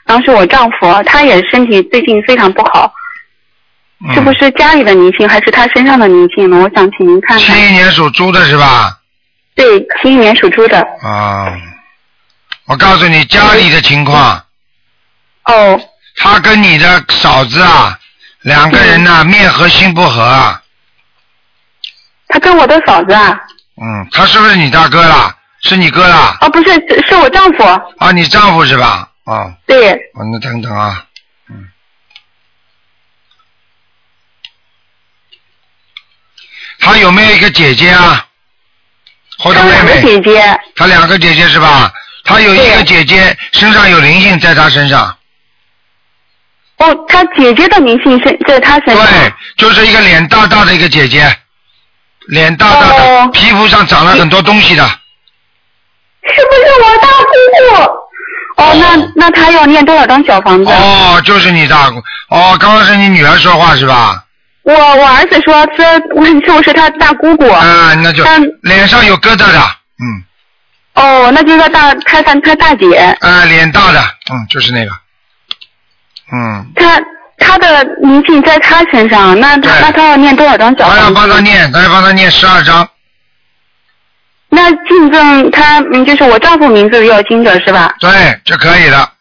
[0.08, 2.92] 然后是我丈夫，他也身体最近非常不好，
[4.16, 4.36] 是不嗯？
[4.40, 6.58] 是家里的灵性还是他身上的灵性呢？
[6.64, 7.56] 我想请您看看。
[7.56, 8.98] 七一年属猪的是吧？
[9.56, 10.80] 对，七一年属猪的。
[11.02, 11.56] 啊，
[12.66, 14.44] 我告诉你家里的情况，
[15.46, 18.00] 哦，他跟你的嫂子啊，
[18.42, 20.62] 两个人呢、面和心不和啊，
[22.28, 23.40] 他跟我的嫂子啊，
[23.82, 25.38] 嗯，他是不是你大哥啦？
[25.62, 26.38] 是你哥啦？
[26.42, 27.64] 哦，不是，是是我丈夫。
[27.64, 29.10] 啊，你丈夫是吧？
[29.26, 31.06] 哦，对，我那等等啊，
[31.50, 31.72] 嗯，
[36.80, 38.23] 他有没有一个姐姐啊？
[39.52, 41.92] 他两个姐姐，他两个姐姐是吧？
[42.24, 45.16] 他有一个姐姐，身上有灵性，在他身上。
[46.78, 49.06] 哦，他姐姐的灵性在在她身上。
[49.06, 51.26] 对，就是一个脸大大的一个姐姐，
[52.28, 54.84] 脸大大的，皮肤上长了很多东西的。
[56.26, 58.64] 是不是我大姑姑？
[58.64, 60.72] 哦，那那他要念多少张小房子？
[60.72, 64.24] 哦，就是你大姑，哦，刚刚是你女儿说话是吧？
[64.64, 65.84] 我我儿子说这
[66.16, 67.48] 我是不是他大姑姑？
[67.50, 69.60] 啊，那就他脸上有疙瘩的，
[70.00, 70.24] 嗯，
[70.96, 74.92] 哦，那就是大他他他大姐，啊，脸大的，嗯，就是那个，
[76.32, 77.02] 嗯，他
[77.38, 81.12] 他的灵性在他身上，那那他要念多少张小我要？
[81.12, 82.88] 帮他念，他要帮他念十二张，
[84.48, 87.94] 那进证他嗯，就是我丈夫名字要经者是吧？
[88.00, 88.10] 对，
[88.46, 89.12] 就可以了。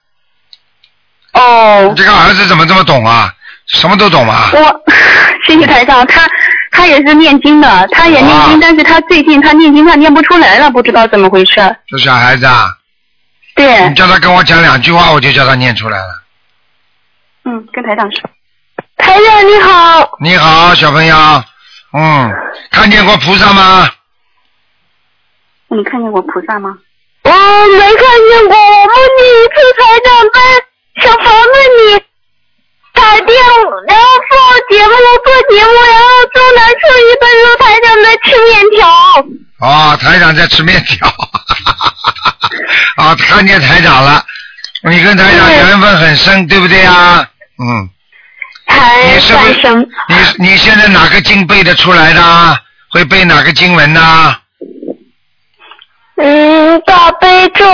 [1.32, 3.34] 哦，这个儿子怎么这么懂啊？
[3.66, 4.50] 什么都懂啊？
[4.52, 4.82] 我
[5.46, 6.28] 谢谢台长，他
[6.70, 11.54] 他也是念经的，他也念哇经，但是他最近他念经他念不出来了，不知道怎么回事。
[11.88, 12.66] 这小孩子啊，
[13.54, 16.22] 对你，叫他跟我讲两句话，我就叫他念出来了。
[17.44, 18.30] 嗯，跟台长说。
[18.96, 21.16] 台长你好，你好，小朋友，
[21.92, 22.30] 嗯，
[22.70, 23.88] 看见过菩萨吗？
[25.68, 26.78] 你看见过菩萨吗？
[27.24, 30.38] 我没看见过，我梦见一次台长在
[31.02, 31.54] 小房子
[31.96, 32.04] 里
[33.12, 33.36] 打电，
[33.88, 34.38] 然后做
[34.70, 38.80] 节目做节目，然后中南出一分钟台长在吃面条。
[39.60, 41.06] 哦，台长在吃面条，
[42.96, 44.24] 啊，看见台长了，
[44.88, 47.28] 你跟台长缘分很深，对不对啊？
[47.62, 47.90] 嗯，
[48.66, 49.74] 台你是不是，
[50.38, 52.58] 你你现在哪个经背得出来的啊？
[52.90, 54.36] 会背哪个经文呢？
[56.16, 57.64] 嗯，大悲咒，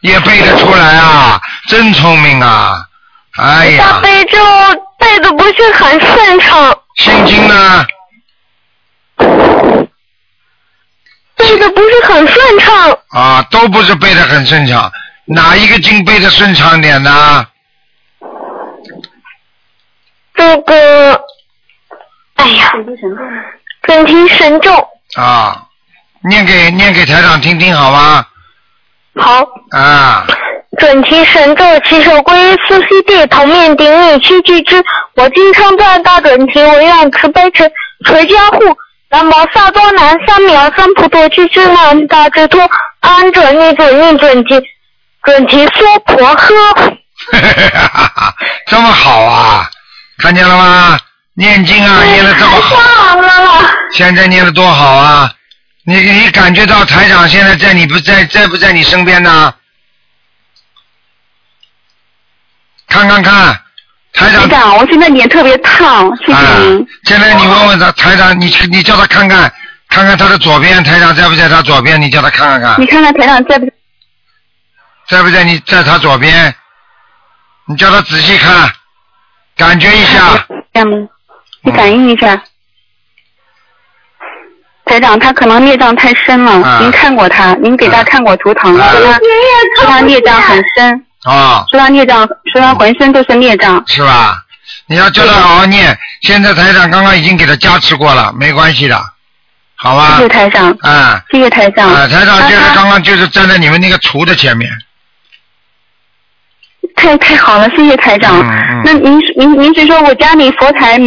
[0.00, 2.74] 也背得出来啊，真聪明啊！
[3.38, 4.38] 哎呀大，悲咒
[4.98, 7.86] 背的不是很顺畅，心经呢？
[11.36, 12.98] 背的不是很顺畅。
[13.10, 14.92] 啊，都不是背的很顺畅，
[15.24, 17.46] 哪一个经背的顺畅点呢？
[20.34, 21.24] 这个，
[22.34, 22.72] 哎呀，
[23.82, 25.66] 准提神咒，啊，
[26.28, 28.26] 念给念给台长听听好吗？
[29.16, 29.46] 好。
[29.70, 30.26] 啊，
[30.82, 34.84] 准提神咒，起手归依苏悉地，头面顶礼七句之。
[35.14, 37.70] 我今称赞大准提，我愿慈悲垂
[38.04, 38.58] 垂加护。
[39.08, 42.68] 南无萨多南三藐三菩提俱胝南大智多
[42.98, 44.60] 安准逆准逆准提
[45.22, 46.96] 准提娑婆诃。
[48.66, 49.70] 这么好啊，
[50.18, 50.98] 看见了吗？
[51.34, 52.76] 念经啊，念的这么好，
[53.92, 55.30] 现在念的多好啊！
[55.86, 59.54] 你你感觉到台长现在在你不在在不在你身边呢？
[62.92, 63.58] 看看看，
[64.12, 69.50] 台长台长，我现在脸特别烫，谢谢啊您。，现在你问问他，台长，你你叫他看看，
[69.88, 71.98] 看看他的左边，台长在不在他左边？
[72.00, 73.72] 你叫他看看看你，看看台长在不在？
[75.08, 76.54] 在不在你在他左边？
[77.66, 78.70] 你叫他仔细看，
[79.56, 80.46] 感觉一下。
[80.74, 80.96] 这样吗？
[81.62, 82.42] 你感应一下。
[84.84, 89.18] 台长，他可能孽障太深了，啊您看过他，您给他啊看过图腾，啊说他
[89.76, 93.82] 说他孽障很深，啊、说他孽障，说他浑身都是孽障。
[93.86, 94.38] 是吧？
[94.86, 95.98] 你要叫他好好念。
[96.22, 99.02] 现在台长刚刚已经给他加持过了，没关系的，
[99.74, 100.28] 好吧谢谢？
[100.28, 101.88] 台长，啊谢谢台长。
[101.88, 104.70] 啊，台长就是刚刚就是站在你们那个厨的前面，
[106.94, 108.38] 太太好了，谢谢台长。
[108.40, 110.98] 嗯嗯那您您您是说我家里佛台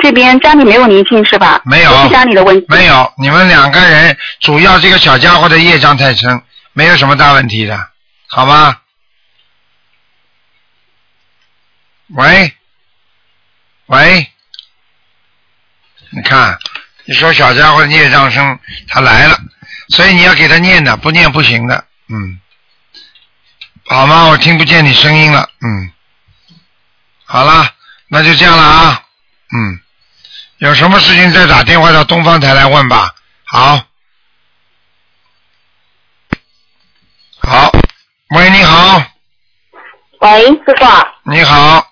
[0.00, 1.60] 这边家里没有灵性是吧？
[1.64, 2.66] 没有不是家里的问题。
[2.68, 6.40] 没有，你们两个人主要这个小家伙的业障太深，
[6.72, 7.78] 没有什么大问题的，
[8.28, 8.76] 好吗？
[12.14, 12.54] 喂，
[13.86, 14.30] 喂，
[16.10, 16.58] 你看，
[17.06, 19.38] 你说小家伙孽障生，他来了，
[19.88, 22.40] 所以你要给他念的，不念不行的，嗯，
[23.86, 24.24] 好吗？
[24.26, 25.92] 我听不见你声音了，嗯，
[27.24, 27.74] 好了，
[28.08, 29.06] 那就这样了啊，
[29.54, 29.80] 嗯，
[30.58, 33.14] 有什么事情再打电话到东方台来问吧。
[33.44, 33.86] 好，
[37.38, 37.72] 好，
[38.36, 39.02] 喂，你好，
[40.20, 40.84] 喂，师傅。
[40.84, 41.91] 啊，你好，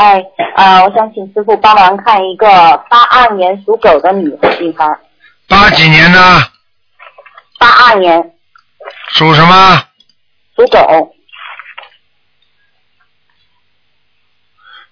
[0.00, 0.24] 哎，
[0.56, 2.48] 呃，我想请师傅帮忙看一个
[2.88, 4.98] 八二年属狗的女女孩，
[5.46, 6.18] 八几年呢，
[7.58, 8.32] 八二年
[9.10, 9.84] 属什么？
[10.56, 11.14] 属狗，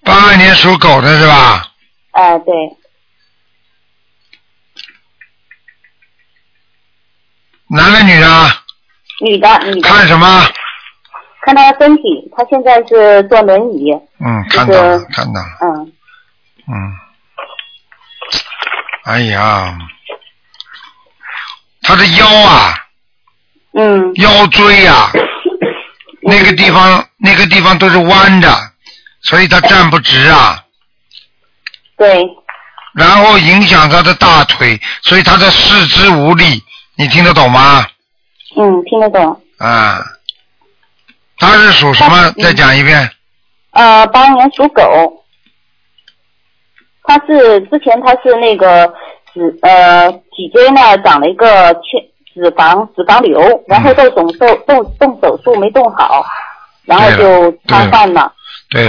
[0.05, 1.73] 八二年属狗的是吧？
[2.13, 2.55] 呃，对，
[7.71, 8.27] 男的女的？
[9.25, 10.27] 女的女的，看什么？
[11.49, 12.03] 看他的身体，
[12.37, 13.91] 他现在是坐轮椅，
[14.21, 15.93] 嗯，这看到了个，看到了，嗯，
[16.69, 16.93] 嗯。
[19.05, 19.79] 哎呀，
[21.81, 22.75] 他的腰啊，
[23.73, 25.11] 嗯，腰椎啊，
[26.21, 28.55] 那个地方那个地方都是弯的，
[29.23, 30.63] 所以他站不直啊。
[31.97, 32.29] 对，
[32.93, 36.63] 然后影响他的大腿，所以他的四肢无力，
[36.97, 37.87] 你听得懂吗？
[38.55, 40.05] 嗯，听得懂，啊，
[41.39, 42.31] 他是属什么？
[42.43, 42.97] 再讲一遍。
[43.73, 44.83] 呃，八二年属狗。
[47.05, 48.87] 他是之前他是那个
[49.33, 51.99] 脂呃脊椎呢长了一个缺
[52.35, 56.23] 脂肪脂肪瘤，然后动手术动动手术没动好，
[56.85, 58.33] 然后就瘫痪了。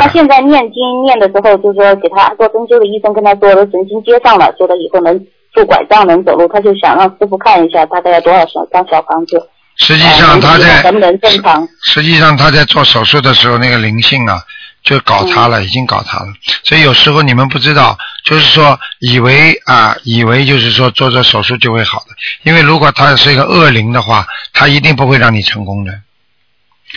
[0.01, 5.17] 他现在念经念的时候，就说给他做针灸的医生跟他说的神经接上了，说他以后能
[5.53, 11.67] 拄拐杖能走路，他就想让师傅看一下大概要多少小张小房子，实际上他在能不能正常？
[11.83, 14.43] 实际上他在做手术的时候，那个灵性啊，
[14.83, 16.27] 就搞他了，已经搞他了。
[16.63, 25.91] 所以有时候你们不知道，就是说以为啊，以为就是说做做手术就会好的，因为如果他是一个恶灵的话，他一定不会让你成功的。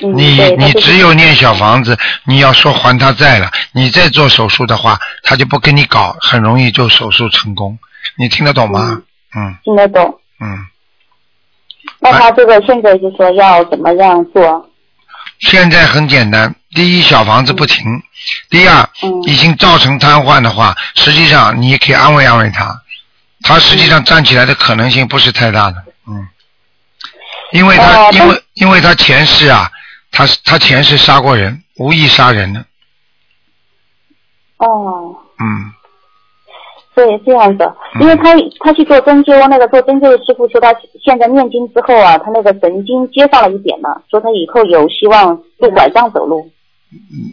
[0.02, 7.78] 嗯，你你只有念小房子，你要说还他债了，你再做手术的话，他就不跟你搞，很容易就手术成功。
[8.16, 9.02] 你听得懂吗？
[9.36, 10.18] 嗯听得懂。
[10.40, 10.66] 嗯。
[12.02, 14.68] 那他这个现在就说要怎么样做？
[15.38, 18.02] 现在很简单，第一小房子不停，
[18.50, 19.22] 第二嗯。
[19.24, 22.80] 已经造成瘫痪的话，实际上你可以安慰安慰他，
[23.42, 25.76] 他实际上站起来的可能性不是太大的，
[26.06, 26.28] 嗯，
[27.52, 29.70] 因为他、哦因为因为他前世啊，
[30.10, 32.64] 他他前世杀过人，无意杀人的，
[34.58, 35.72] 哦，嗯，
[36.94, 46.50] 对，这样的，因为他他去做针灸，那个做针灸的师傅说他现在念经之后啊，他那个神经接上了一点了，说他以后有希望拄拐杖走路。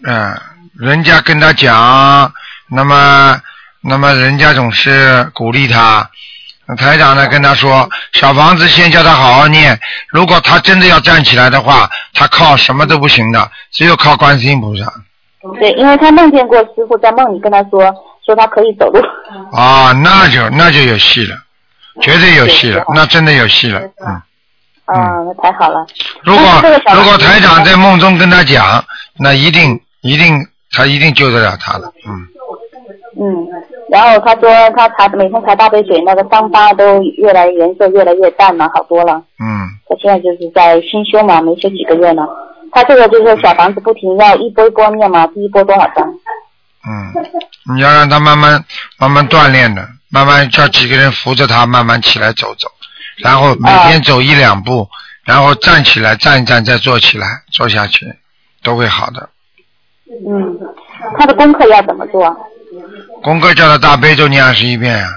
[0.08, 0.34] 嗯、
[0.80, 2.32] 人家跟他讲，
[2.70, 3.38] 那么
[3.82, 6.10] 那么人家总是鼓励他。
[6.78, 9.78] 台长呢跟他说，小房子先叫他好好念，
[10.10, 14.86] 如果他真的要站起来的话，他靠什么都不行的，只有靠观世音菩萨。
[15.60, 17.94] 对，因为他梦见过师傅在梦里跟他说，
[18.26, 19.00] 说他可以走路。
[19.54, 21.36] 啊，那就那就有戏了，
[22.02, 24.22] 绝对有戏了，那真的有戏了，嗯。
[24.86, 25.86] 啊，那太好了。
[26.24, 26.44] 如果
[26.96, 28.84] 如果台长在梦中跟他讲，
[29.20, 32.28] 那一定一定他一定救得了他了，嗯。
[33.22, 33.48] 嗯，
[33.90, 39.14] 然后他说他擦每天擦大杯水，那个伤疤都越来颜色越来越淡了，好多了。
[39.40, 42.28] 嗯，他现在就是在新修嘛，没修几个月呢。
[42.72, 46.08] 他这个就是小房子不停要一波一波念嘛，第一波多少张？
[46.88, 48.64] 嗯，你要让他慢慢
[48.98, 52.70] 慢慢锻炼的，慢慢叫几个人扶着他慢慢起来走走，
[53.18, 54.90] 然后每天走一两步，
[55.26, 58.06] 然后站起来站一站再坐起来，坐下去
[58.64, 59.30] 都会好的。
[60.28, 60.58] 嗯，
[61.18, 62.34] 他的功课要怎么做？
[63.22, 65.10] 功课叫他大悲咒念二十一遍啊、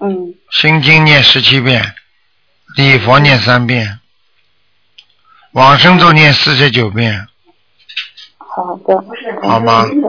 [0.00, 1.94] 嗯，心经念十七遍，
[2.76, 3.99] 礼佛念三遍，
[5.52, 7.26] 往生咒念四十九遍，
[8.38, 9.04] 好的。
[9.48, 9.84] 好吗？
[9.84, 10.04] 嗯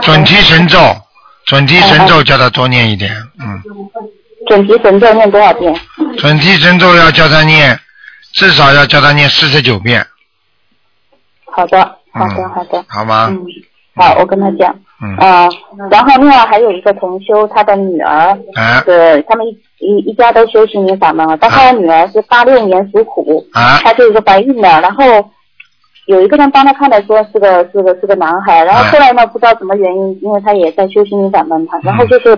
[0.00, 0.78] 准提神咒，
[1.44, 3.62] 准提神咒叫他多念一点，嗯，
[4.48, 5.78] 准提神咒念多少遍？
[6.18, 7.78] 准提神咒要叫他念，
[8.32, 10.04] 至少要叫他念四十九遍，
[11.44, 11.78] 好的，
[12.12, 12.84] 好的，嗯好的。
[12.88, 13.26] 好吗？
[13.30, 13.44] 嗯，
[13.96, 14.74] 好，我跟他讲。
[15.02, 15.48] 嗯，啊、
[15.90, 18.80] 然后另外还有一个同修，他的女儿，啊。
[18.84, 23.78] 是他们一一一家都修心灵法门了，但他的女儿是八六年属虎，啊。
[23.82, 25.04] 她就一个怀孕了，然后
[26.06, 32.36] 有一个人帮他看的说是个是个是个男孩，然后哎后来呢不知道什么原因，因为他也在修心灵法门嘛，然后就是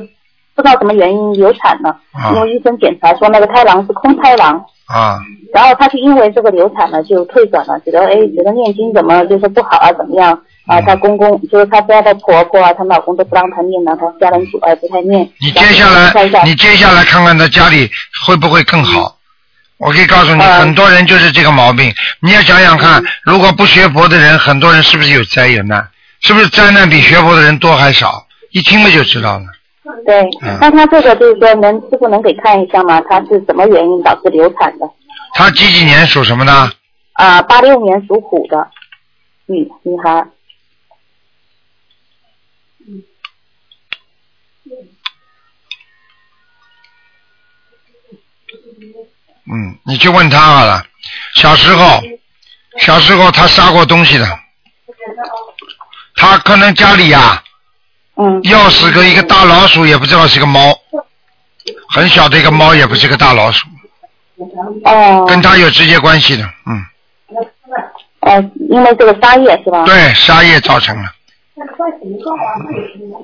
[0.54, 5.18] 不知道什么原因流产了，啊因为医生检查说那个胎囊是空胎囊，啊，
[5.54, 10.32] 然后他就因为这个流产了，就退转了，觉得哎，觉得念经怎么就是不好啊，怎么样
[10.66, 10.78] 啊？
[10.78, 15.28] 嗯他公公就是他家的婆婆啊，她老公都不让他念了，他家人主呃不太念。
[15.40, 17.90] 你接下来你接下来看看他家里
[18.26, 19.16] 会不会更好？
[19.78, 21.92] 我可以告诉你，嗯很多人就是这个毛病。
[22.20, 25.84] 你要想想看，如果不学佛的人，很多人是不是有灾有难？
[26.20, 28.24] 是不是灾难比学佛的人多还少？
[28.52, 29.44] 一听了就知道了。
[30.06, 33.00] 对嗯，那他这个就是说能师傅能给看一下吗？
[33.08, 34.88] 他是什么原因导致流产的？
[35.34, 36.70] 他几几年属什么呢？
[37.14, 38.70] 啊，八六年属虎的
[39.46, 40.26] 女女孩。
[49.52, 50.86] 嗯，你去问他好了。
[51.34, 52.00] 小时候，
[52.78, 54.24] 小时候他杀过东西的，
[56.14, 57.42] 他可能家里呀、
[58.16, 60.60] 嗯要死个一个大老鼠，也不知道是个猫，
[61.88, 63.66] 很小的一个猫，也不是个大老鼠，
[64.84, 66.84] 哦跟他有直接关系的，嗯，
[68.20, 69.84] 呃，因为这个沙叶是吧？。
[69.84, 71.08] 对，杀业造成了，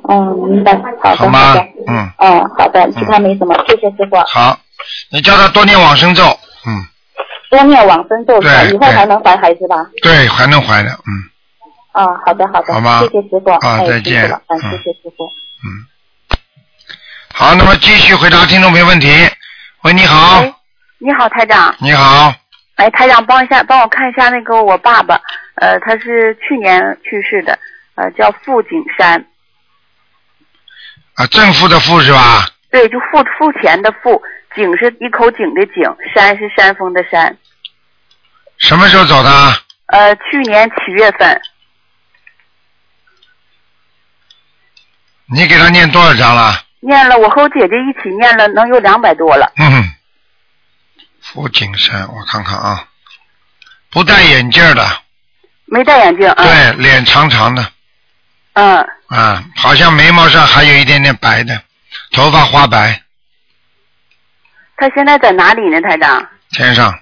[0.09, 0.75] 嗯，明白。
[1.03, 1.61] 好的，好吗的。？
[1.87, 4.17] 嗯，嗯，好的，其他没什么，谢谢师傅。
[4.27, 4.59] 好，
[5.13, 6.23] 你叫他多念往生咒，
[6.67, 6.87] 嗯，
[7.51, 8.63] 多念往生咒是吧？
[8.65, 9.77] 以后对对还能怀孩子吧？
[10.03, 11.29] 对，还能怀的，嗯
[11.99, 15.27] 啊，好的好的，好吗谢谢师傅，啊哎再见嗯，嗯谢谢师傅。
[15.65, 15.67] 嗯。
[17.35, 19.09] 好，那么继续回答听众朋友问题。
[19.83, 20.55] 喂，你好，喂，
[20.99, 21.75] 你好，台长。
[21.81, 22.33] 你好，
[22.77, 25.21] 哎，台长帮一下，帮我看一下那个我爸爸，
[25.57, 27.59] 呃，他是去年去世的，
[27.97, 29.27] 呃，叫傅景山，
[31.15, 32.47] 啊，正负的负是吧？
[32.71, 34.23] 对，就付付钱的付，
[34.55, 35.83] 景是一口井的井，
[36.15, 37.37] 山是山峰的山。
[38.59, 39.31] 什么时候走的？
[39.87, 41.41] 呃，去年七月份，
[45.31, 46.63] 你给他念多少章了？
[46.81, 49.53] 念了，我和我姐姐一起念了，能有两百多了。
[49.57, 49.93] 嗯，
[51.21, 52.85] 福景山，我看看啊，
[53.91, 54.87] 不戴眼镜的，
[55.67, 56.45] 没戴眼镜啊。
[56.45, 57.67] 对，脸长长的，
[58.55, 61.61] 嗯，啊，好像眉毛上还有一点点白的，
[62.13, 63.03] 头发花白，
[64.77, 66.27] 他现在在哪里呢，台长？
[66.53, 66.99] 天上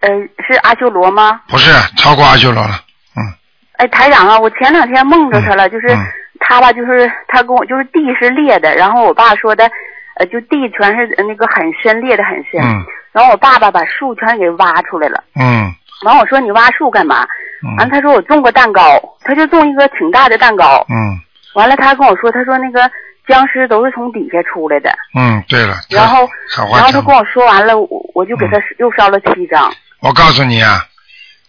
[0.00, 0.08] 呃，
[0.46, 1.42] 是阿修罗吗？
[1.48, 2.82] 不是超过阿修罗了，
[3.16, 3.34] 嗯
[3.78, 6.06] 哎，台长啊，我前两天梦着他了，就是嗯
[6.40, 9.70] 他吧，就是他跟我就是地是裂的，然后我爸说的，
[10.16, 12.60] 呃，就地全是呃那个很深，裂的很深。
[12.62, 15.72] 嗯然后我爸爸把树全给挖出来了，嗯
[16.04, 17.26] 完我说你挖树干嘛？
[17.64, 20.86] 嗯完他说我种个蛋糕，他就种一个挺大的蛋糕。
[20.88, 21.18] 嗯
[21.54, 22.88] 完了他跟我说，他说那个
[23.26, 24.94] 僵尸都是从底下出来的。
[25.18, 26.28] 嗯，对了，然后
[26.74, 29.72] 然后他跟我说完了，我我就给他又烧了七张。
[30.00, 30.84] 我告诉你啊，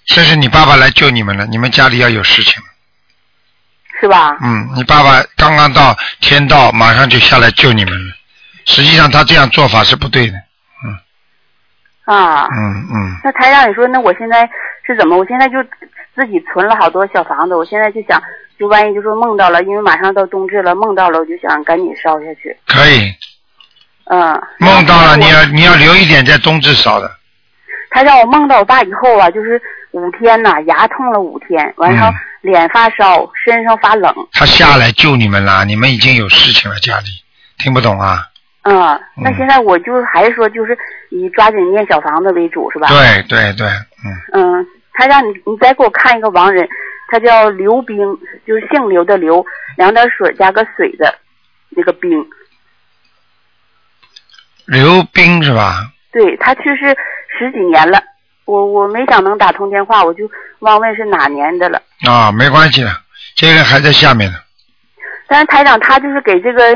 [0.05, 2.63] 这是你爸爸来救你们了，你们家里要有事情。
[3.99, 4.37] 是吧？
[4.41, 8.15] 嗯，你爸爸刚刚到天道，马上就下来救你们了。
[8.65, 10.33] 实际上他这样做法是不对的。
[10.85, 12.47] 嗯啊。
[12.51, 14.49] 嗯嗯，那台长，你说那我现在
[14.85, 15.17] 是怎么？
[15.17, 15.61] 我现在就
[16.15, 18.21] 自己存了好多小房子，我现在就想，
[18.57, 22.55] 就万一就说梦到了，因为马上到冬至了，梦到了，我就想赶紧烧下去。
[22.67, 23.13] 可以。
[24.05, 24.41] 嗯。
[24.59, 27.11] 梦到了，你要你要留一点在冬至烧的。
[27.89, 29.59] 他让，我梦到我爸以后啊，就是
[29.91, 34.13] 五天呐，牙痛了五天，完嗯后脸发烧，身上发冷。
[34.31, 37.07] 他下来救你们了，你们已经有事情了，家里
[37.57, 38.25] 听不懂啊？
[38.63, 40.77] 嗯，那现在我就还是说，就是
[41.09, 42.87] 以抓紧念小房子为主，是吧？
[42.89, 43.67] 对对对，
[44.03, 46.67] 嗯，嗯，他让，你你再给我看一个亡人，
[47.09, 47.97] 他叫刘冰，
[48.45, 49.45] 就是姓刘的刘，
[49.77, 51.17] 两点水加个水的
[51.69, 52.25] 那个冰。
[54.65, 55.91] 刘冰是吧？
[56.11, 56.95] 对他去世
[57.37, 58.03] 十几年了，
[58.49, 60.23] 我我没想能打通电话，我就
[60.59, 61.79] 忘问是哪年的了。
[62.07, 62.89] 啊，没关系的，
[63.35, 64.37] 这个人还在下面呢。
[65.27, 66.75] 但是台长他就是给这个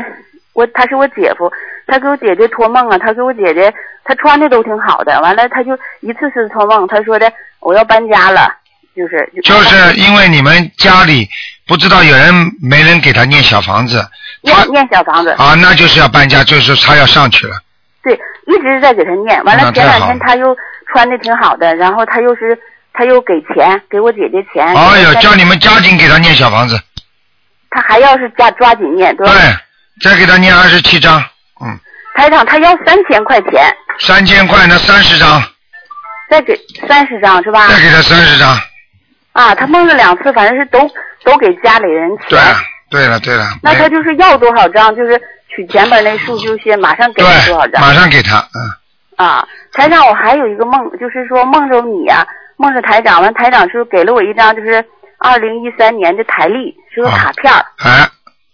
[0.52, 1.50] 我他是我姐夫，
[1.88, 8.54] 他给我姐姐托梦啊，他给我姐姐他穿的都挺好的，完了他就一次次托梦，他说的我要搬家了，
[8.94, 11.28] 就是就是因为你们家里
[11.66, 14.06] 不知道有人没人给他念小房子
[14.42, 17.56] 念念小房子啊，那就是要搬家，就是他要上去了。
[18.04, 18.14] 对，
[18.46, 19.42] 一直在给他念。
[19.44, 20.54] 完了前两天他又
[20.94, 22.56] 穿的挺好的，然后他又是
[22.92, 24.64] 他又给钱给我姐姐钱。
[24.64, 26.80] 哎呦，叫你们加紧给他念小房子，
[27.70, 29.32] 他还要是加抓紧念，对吧？
[29.32, 31.20] 对，再给他念二十七章，
[31.60, 31.76] 嗯，
[32.14, 35.42] 台长他要三千块钱，三千块那三十张，
[36.30, 36.56] 再给
[36.88, 37.66] 三十张是吧？
[37.66, 38.56] 再给他三十张。
[39.32, 40.78] 啊，他梦了两次，反正是都
[41.24, 42.26] 都给家里人钱。
[42.28, 42.38] 对，
[42.90, 47.80] 对了对了，那他就是要多少张，就是取前边那数就先马上给他多少张。
[47.80, 48.70] 马上给他，嗯，
[49.16, 54.84] 啊，台长，我还有一个梦，就是说梦着你呀、梦着台长，完台长是给了我一张就是
[55.18, 57.58] 二零一三年的台历，是个卡片儿。
[57.78, 58.08] 啊，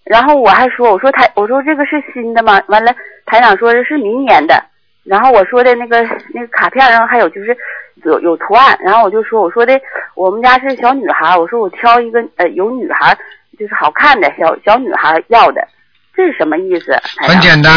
[0.05, 2.61] 然后我还说，我说台，我说这个是新的吗？
[2.69, 2.95] 完了，
[3.27, 4.63] 台长说这是明年的。
[5.03, 6.03] 然后我说的那个
[6.35, 7.57] 那个卡片上还有就是
[8.05, 9.81] 有有图案，然后我就说我说的
[10.15, 13.17] 我们家是小女孩，我说我挑一个呃有女孩
[13.59, 15.67] 就是好看的小小女孩要的，
[16.15, 16.93] 这是什么意思？
[17.27, 17.73] 很简单，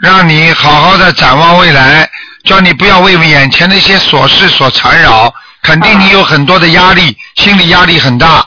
[0.00, 2.08] 让你好好的展望未来，
[2.44, 5.32] 叫你不要为眼前的一些琐事所缠绕，
[5.62, 8.44] 肯定你有很多的压力，心理压力很大，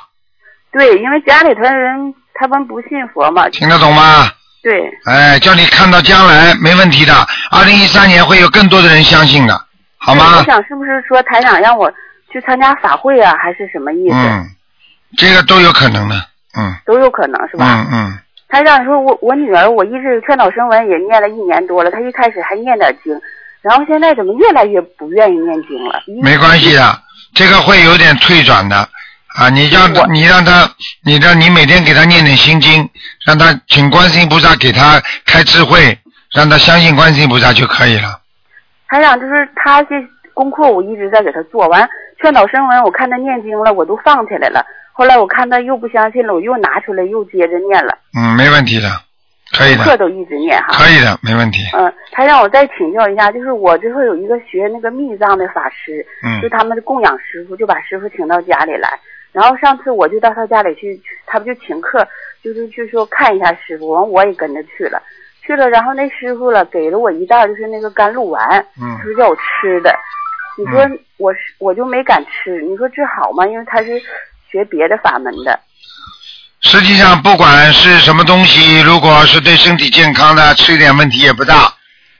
[0.72, 3.48] 对，因为家里头人他们不信佛嘛。
[3.50, 4.28] 听得懂吗？
[4.64, 7.14] 对，哎，叫你看到将来没问题的，
[7.52, 9.54] 二零一三年会有更多的人相信的，
[9.98, 10.44] 好吗我吗？
[10.46, 11.92] 想是不是说台长让我
[12.32, 14.16] 去参加法会啊，还是什么意思？
[14.16, 14.50] 嗯，
[15.18, 16.16] 这个都有可能的，
[16.58, 17.66] 嗯都有可能是吧？
[17.68, 18.20] 嗯嗯，
[18.54, 23.12] 台长说我我女儿，我一直劝导声文也念了一年多了，她一开始还念点经，
[23.64, 26.00] 然后现在怎么越来越不愿意念经了？
[26.22, 27.02] 没关系的，
[27.34, 28.76] 这个会有点退转的
[29.40, 29.50] 啊。
[29.50, 30.70] 你让你让他，
[31.04, 32.88] 你让你每天给他念点心经，
[33.26, 35.98] 让他请观世音菩萨给他开智慧，
[36.32, 38.20] 让他相信观世音菩萨就可以了。
[38.88, 39.96] 台长就是他这
[40.36, 41.90] 功课我一直在给他做完，
[42.22, 44.64] 劝导声文我看他念经了，我都放起来了。
[44.94, 48.88] 后来我看他又不相信了，我又拿出来又接着念了，嗯，没问题的，
[49.58, 50.68] 可以的，课都一直念哈。
[50.72, 51.64] 可以的，没问题。
[51.74, 59.00] 嗯，他让我再请教一下，就是我这会有一个学那个密藏的法师，嗯就他们的供养师傅，就把师傅请到家里来。
[59.32, 62.08] 然后上次我就到他家里去，他不就请客，
[62.44, 65.02] 就是去说看一下师傅，完我也跟着去了，
[65.42, 69.92] 去了，然后那师傅了给了我一袋就是那个甘露丸，嗯就是叫我吃的。
[70.56, 70.88] 你说
[71.18, 73.48] 我是我就没敢吃，你说治好吗？
[73.48, 74.00] 因为他是
[74.54, 75.60] 学别的法门的。
[76.62, 81.74] 实际上，不管是什么东西，如果是对身体健康的，吃一点问题也不大。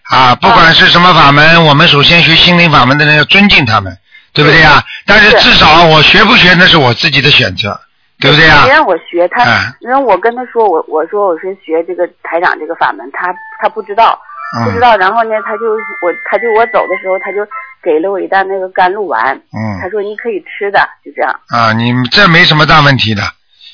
[0.10, 3.96] 啊，不管是什么法门，我们首先学心灵法门的人要尊敬他们，
[4.34, 4.84] 对不对呀？
[5.06, 7.80] 但是至少我学不学那是我自己的选择，
[8.20, 8.74] 对不对呀别？
[8.74, 14.20] 让我学他嗯，然后我跟他说，我我说我是学这个台长这个法门，他他不知道，
[14.66, 14.96] 不知嗯道。
[14.98, 15.66] 然后呢，他就
[16.02, 17.46] 我他就我走的时候，他就
[17.82, 23.22] 给了我一袋那个甘露丸，嗯他嗯说你可以吃的，就这样，啊，你这没什么大问题的，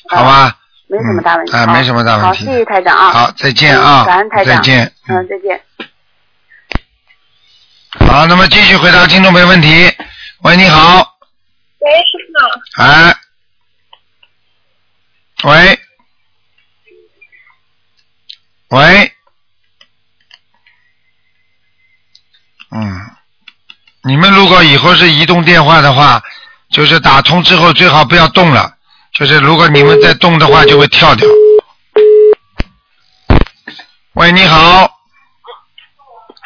[0.08, 0.56] 好吧？
[0.88, 1.52] 没什么大问题。
[1.52, 3.10] 嗯啊没什么大问题好，谢谢台长啊。
[3.10, 4.56] 好再见啊嗯感恩台长。
[4.56, 5.60] 再见嗯，再见。
[8.08, 9.68] 好，那么继续回答听众朋友问题。
[10.42, 10.96] 喂，你好，
[11.80, 12.82] 喂，师傅。
[12.82, 13.14] 哎，
[15.44, 15.78] 喂，
[18.70, 19.12] 喂，
[22.72, 23.00] 嗯，
[24.04, 26.22] 你们如果以后是移动电话的话，
[26.70, 28.74] 就是打通之后最好不要动了，
[29.12, 31.26] 就是如果你们再动的话，就会跳掉。
[34.14, 34.90] 喂，你好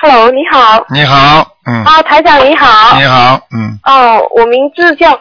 [0.00, 0.86] ，Hello，你好。
[0.90, 2.98] 你好，嗯，啊，台长你好。
[2.98, 5.12] 你好，嗯，哦，我名字叫，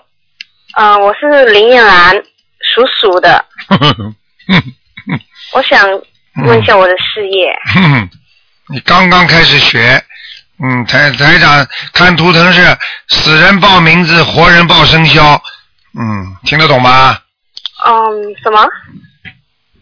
[0.77, 3.45] 嗯、我是林燕兰，属鼠的。
[5.53, 5.87] 我想
[6.45, 7.53] 问一下我的事业。
[8.69, 10.03] 你刚刚开始学，
[10.61, 12.77] 嗯，台台长看图腾是
[13.09, 15.41] 死人报名字，活人报生肖，
[15.97, 17.17] 嗯，听得懂吗？
[17.85, 17.91] 嗯，
[18.43, 18.65] 什么？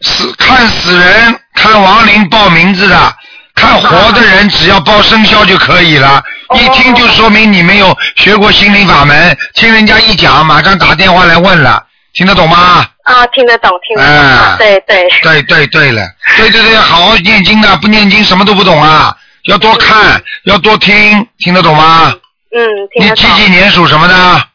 [0.00, 3.16] 死看死人，看亡灵报名字的，
[3.54, 6.22] 看活的人只要报生肖就可以了。
[6.54, 12.84] 一听就说明你没有学过心灵法门，听人家一讲，马上打电话来问了，听得懂吗？
[13.04, 14.14] 啊，听得懂，听得懂。
[14.14, 15.08] 哎啊对对。
[15.22, 22.14] 对对对了，对对对，好好念经的，不念经什么都不懂啊，要多看，要多听，听得懂吗？
[22.54, 22.62] 嗯，
[22.92, 23.24] 听你得懂。
[23.24, 24.48] 几几年属什么的？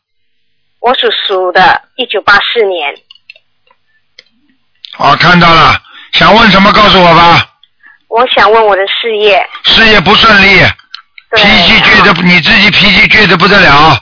[0.79, 2.95] 我属鼠的，一九八四年。
[4.97, 5.81] 哦，看到了，
[6.13, 7.45] 想问什么告诉我吧。
[8.07, 9.45] 我想问我的事业。
[9.65, 10.63] 事业不顺利，
[11.35, 14.01] 脾气倔的，你自己脾气倔的不得了。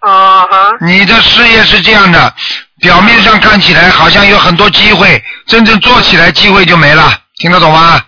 [0.00, 0.76] 啊哈。
[0.80, 2.34] 你的事业是这样的，
[2.80, 8.02] 表面上看起来好像有很多机会，真正做起来机会就没了，听得懂吗？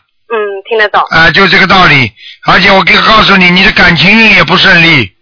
[0.70, 1.02] 嗯，听得懂。
[1.10, 2.12] 啊、就这个道理。
[2.46, 5.12] 而且我可以告诉你，你的感情运也不顺利，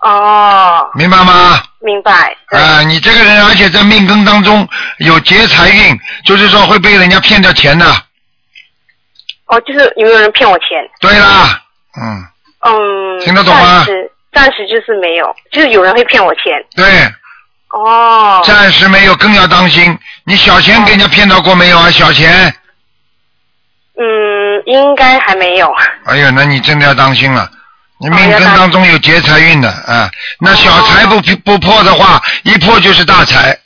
[0.00, 1.62] 哦，明白吗？
[1.80, 2.36] 明白。
[2.50, 4.68] 啊、你这个人，而且在命根当中
[4.98, 7.86] 有劫财运，就是说会被人家骗掉钱的。
[9.46, 10.68] 哦，就是有没有人骗我钱？
[11.00, 11.62] 对啦，
[12.00, 12.24] 嗯，
[12.60, 13.20] 嗯。
[13.20, 16.42] 听得懂吗暂时暂时就是没有，就是有人会骗我钱。
[16.76, 16.84] 对，
[17.70, 18.42] 哦。
[18.44, 19.98] 暂时没有，更要当心。
[20.24, 21.90] 你小钱给人家骗到过没有啊？
[21.90, 22.54] 小钱，嗯，
[24.66, 25.68] 应该还没有。
[26.04, 27.50] 哎呦，那你真的要当心了。
[27.98, 33.58] 你命根当当中有劫财运的啊，那小财不不破的话，一破就是大财，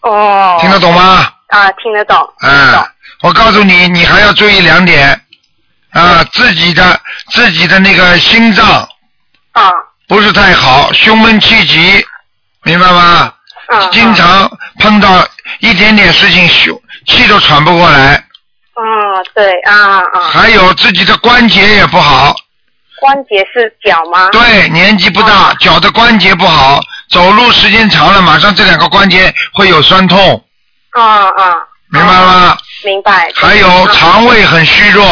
[0.00, 0.56] 哦。
[0.60, 1.30] 听得懂吗？
[1.48, 2.16] 啊，听得懂。
[2.38, 5.20] 啊，我告诉你，你还要注意两点
[5.90, 6.98] 啊，自己的
[7.32, 8.66] 自己的那个心脏
[9.52, 9.70] 啊
[10.08, 12.02] 不是太好，胸闷气急，
[12.62, 13.34] 明白吗？
[13.68, 15.22] 啊经常碰到
[15.58, 18.24] 一点点事情，胸气都喘不过来，
[19.20, 20.20] 嗯，对啊啊。
[20.32, 22.34] 还有自己的关节也不好，
[23.00, 24.28] 关节是脚吗？
[24.30, 30.44] 对，年纪不哦大，脚的关节不好，走路时间长了，马上这两个关节会有酸痛，
[30.92, 31.54] 啊啊，
[31.90, 32.56] 明白吗？
[32.84, 33.30] 明白。
[33.34, 35.04] 还有啊肠胃很虚弱，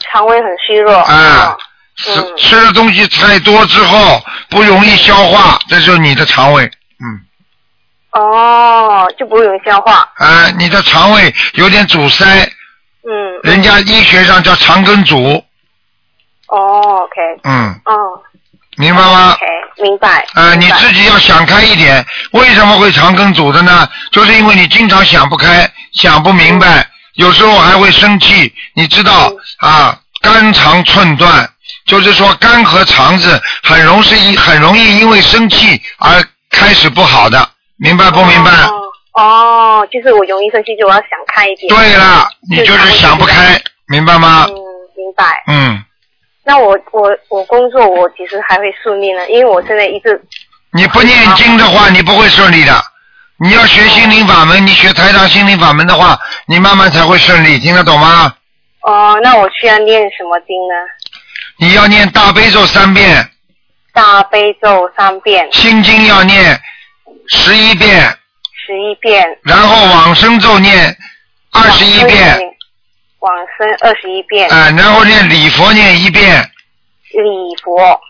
[0.00, 0.94] 肠胃很虚弱。
[0.94, 6.64] 啊，嗯吃吃的东西太多之后不容易消化，这就是你的肠胃，
[8.12, 10.08] 哦，就不容易消化。
[10.16, 12.24] 啊，你的肠胃有点阻塞，
[13.04, 13.40] 嗯。
[13.42, 15.42] 人家医学上叫肠梗阻，
[16.48, 17.20] 哦，OK。
[17.44, 18.22] 嗯，哦
[18.76, 19.46] 明白吗？，OK，
[19.82, 20.24] 明白。
[20.34, 22.04] 啊，你自己要想开一点。
[22.32, 23.88] 为什么会肠梗阻的呢？
[24.12, 28.52] 就是因为你经常想不开，想不明白，有时候还会生气。
[28.74, 31.48] 你知道啊，肝肠寸断，
[31.86, 37.46] 就是说肝和肠子很容易很容易因为生气而开始不好的，
[37.82, 38.50] 明白不明白？
[39.14, 41.68] 哦，就是我容易生气，就我要想开一点。
[41.68, 44.46] 对了，你就是想不开，明白吗？
[44.48, 44.54] 嗯，
[44.96, 45.42] 明白。
[45.48, 45.84] 嗯，
[46.44, 50.22] 那我我我工作我其实还会顺利呢，因为我现在一直
[50.72, 52.72] 你不念经的话，你不会顺利的。
[53.38, 56.16] 你要学心灵法门，你学台长心灵法门的话，
[56.46, 58.32] 你慢慢才会顺利，听得懂吗？
[58.82, 60.74] 哦，那我需要念什么经呢？
[61.58, 63.28] 你要念大悲咒三遍，
[63.92, 66.60] 大悲咒三遍，心经要念
[67.28, 68.16] 十一遍，
[68.66, 70.96] 十一遍，然后往生咒念
[71.52, 72.38] 二十一遍，
[73.20, 76.42] 往生二十一遍，啊、然后念礼佛念一遍，
[77.12, 78.00] 礼佛。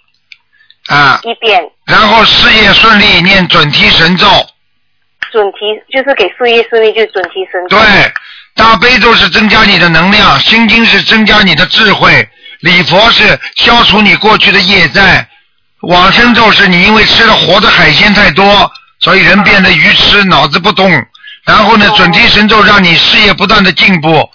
[0.89, 4.27] 啊，一遍，然后事业顺利念准提神咒，
[5.31, 5.59] 准提
[5.97, 7.79] 就是给事业顺利，就是准提神咒。
[7.79, 8.13] 对，
[8.57, 12.29] 大悲咒是增加你的能量，心经是增加你的智慧，
[12.63, 15.25] 礼佛是消除你过去的业债，
[15.83, 18.71] 往生咒是你因为吃了活的海鲜太多，
[19.03, 20.91] 所以人变得愚痴，脑子不动。
[21.45, 24.31] 然后呢，准提神咒让你事业不断的进步，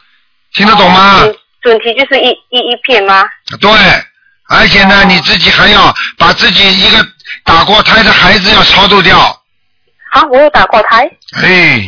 [0.54, 1.22] 听得懂吗？
[1.22, 3.24] 准准提就是一一一片吗？
[3.62, 3.72] 对，
[4.50, 7.08] 而且呢，你自己还要把自己一个
[7.46, 9.18] 打过胎的孩子要超度掉。
[10.12, 11.10] 啊，我有打过胎
[11.42, 11.82] 哎，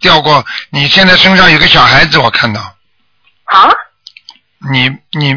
[0.00, 2.60] 掉过，你现在身上有个小孩子，我看到。
[2.60, 3.68] 啊？
[4.70, 5.30] 你你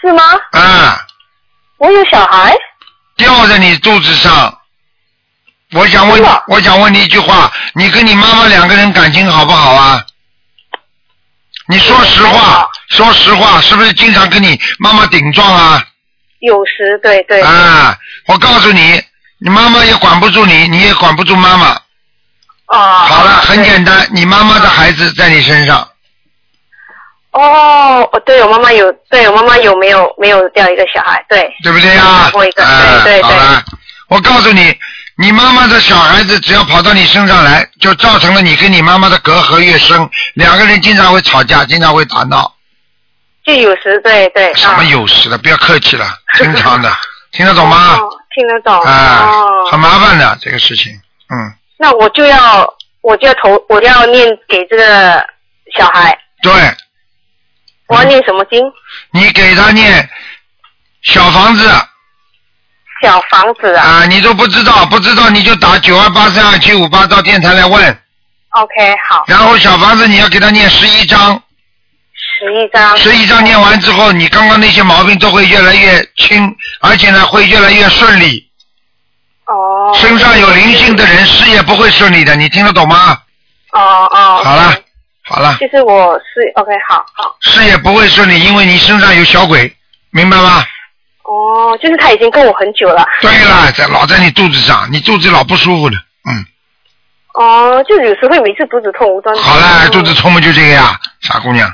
[0.00, 0.22] 是吗？
[0.52, 1.04] 啊，
[1.78, 2.54] 我有小孩？
[3.16, 4.56] 掉在你肚子上。
[5.72, 10.04] 我想问，我想问你一句话：你跟你妈妈两个人感情好不好啊？
[11.68, 15.82] 你说实话，说实话，是不是经常跟你妈妈顶撞啊？
[16.40, 17.40] 有时对对。
[17.40, 17.96] 啊，
[18.26, 19.00] 我告诉你，
[19.38, 21.66] 你妈妈也管不住你，你也管不住妈妈。
[22.66, 23.06] 啊。
[23.06, 25.88] 好了，很简单，你妈妈的孩子在你身上。
[27.30, 31.24] 哦，哦，对我妈妈有，对我妈妈有没有没有掉一个小孩？
[31.30, 31.50] 对。
[31.62, 32.24] 对不对呀？
[32.24, 33.38] 打过一个，哎对对对。
[34.08, 34.76] 我告诉你，
[35.22, 42.52] 你妈妈的小孩子只要跑到你身上来，就造成了你跟你妈妈的隔阂越深，两个人经常会吵架，经常会打闹。
[43.44, 44.52] 就有时对对。
[44.54, 46.04] 什么有时的，不要客气了，
[46.38, 46.92] 经常的，
[47.30, 47.94] 听得懂吗？
[47.98, 48.76] 哦，听得懂。
[48.80, 49.70] 啊，哦。
[49.70, 50.92] 很麻烦的这个事情，
[51.32, 52.68] 嗯，那我就要
[53.00, 55.24] 我就要投我就要念给这个
[55.78, 56.52] 小孩，对，
[57.86, 58.60] 我要念什么经？
[59.12, 60.10] 你给他念
[61.02, 61.70] 小房子
[63.02, 63.84] 小房子啊。
[63.84, 67.98] 啊，你都不知道，不知道你就打九二八三二七五八到电台来问
[68.50, 68.74] ，OK，
[69.08, 69.24] 好。
[69.26, 71.42] 然后小房子你要给他念十一章。
[72.14, 72.96] 十一章。
[72.96, 78.48] 十一章念完之后，你刚刚那些毛病都会越来越轻，而且呢会越来越顺利。
[79.46, 79.92] 哦。
[79.94, 83.18] 身上有灵性的人事业不会顺利的，你听得懂吗？
[83.72, 83.80] 哦
[84.10, 84.42] 哦。
[84.44, 84.74] 好了，
[85.24, 87.36] 好了，就是我是 OK，好好。
[87.40, 89.74] 事业不会顺利，因为你身上有小鬼，
[90.10, 90.64] 明白吗？
[91.32, 93.06] 哦，就是他已经跟我很久了。
[93.22, 95.96] 对了，在老在你肚子上，你肚子老不舒服的，
[96.28, 96.44] 嗯，
[97.34, 99.42] 哦，就有时候每次肚子痛无端端。
[99.42, 101.72] 好了，肚子痛嘛就这个呀，傻姑娘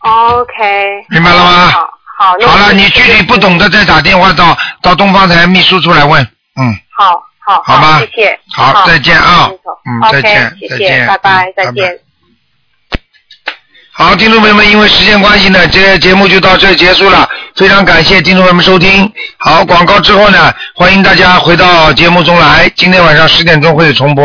[0.00, 1.06] ，OK。
[1.08, 1.70] 明白了吗？
[1.70, 1.80] 好，
[2.18, 2.36] 好。
[2.46, 6.22] 好了，你具体不懂的再打电话到到东方台秘书处来问，
[6.60, 8.38] 嗯，好好好吧谢谢。
[8.52, 9.50] 好再见啊
[9.86, 11.98] 嗯再见再见拜拜再见。
[13.92, 17.28] 好，听众朋友们，因为时间关系呢，这节目就到这结束了。
[17.56, 19.12] 非常感谢听众朋友们收听。
[19.38, 22.70] 好，广告之后呢，欢迎大家回到节目中来。
[22.76, 24.18] 今天晚上十点钟会重播。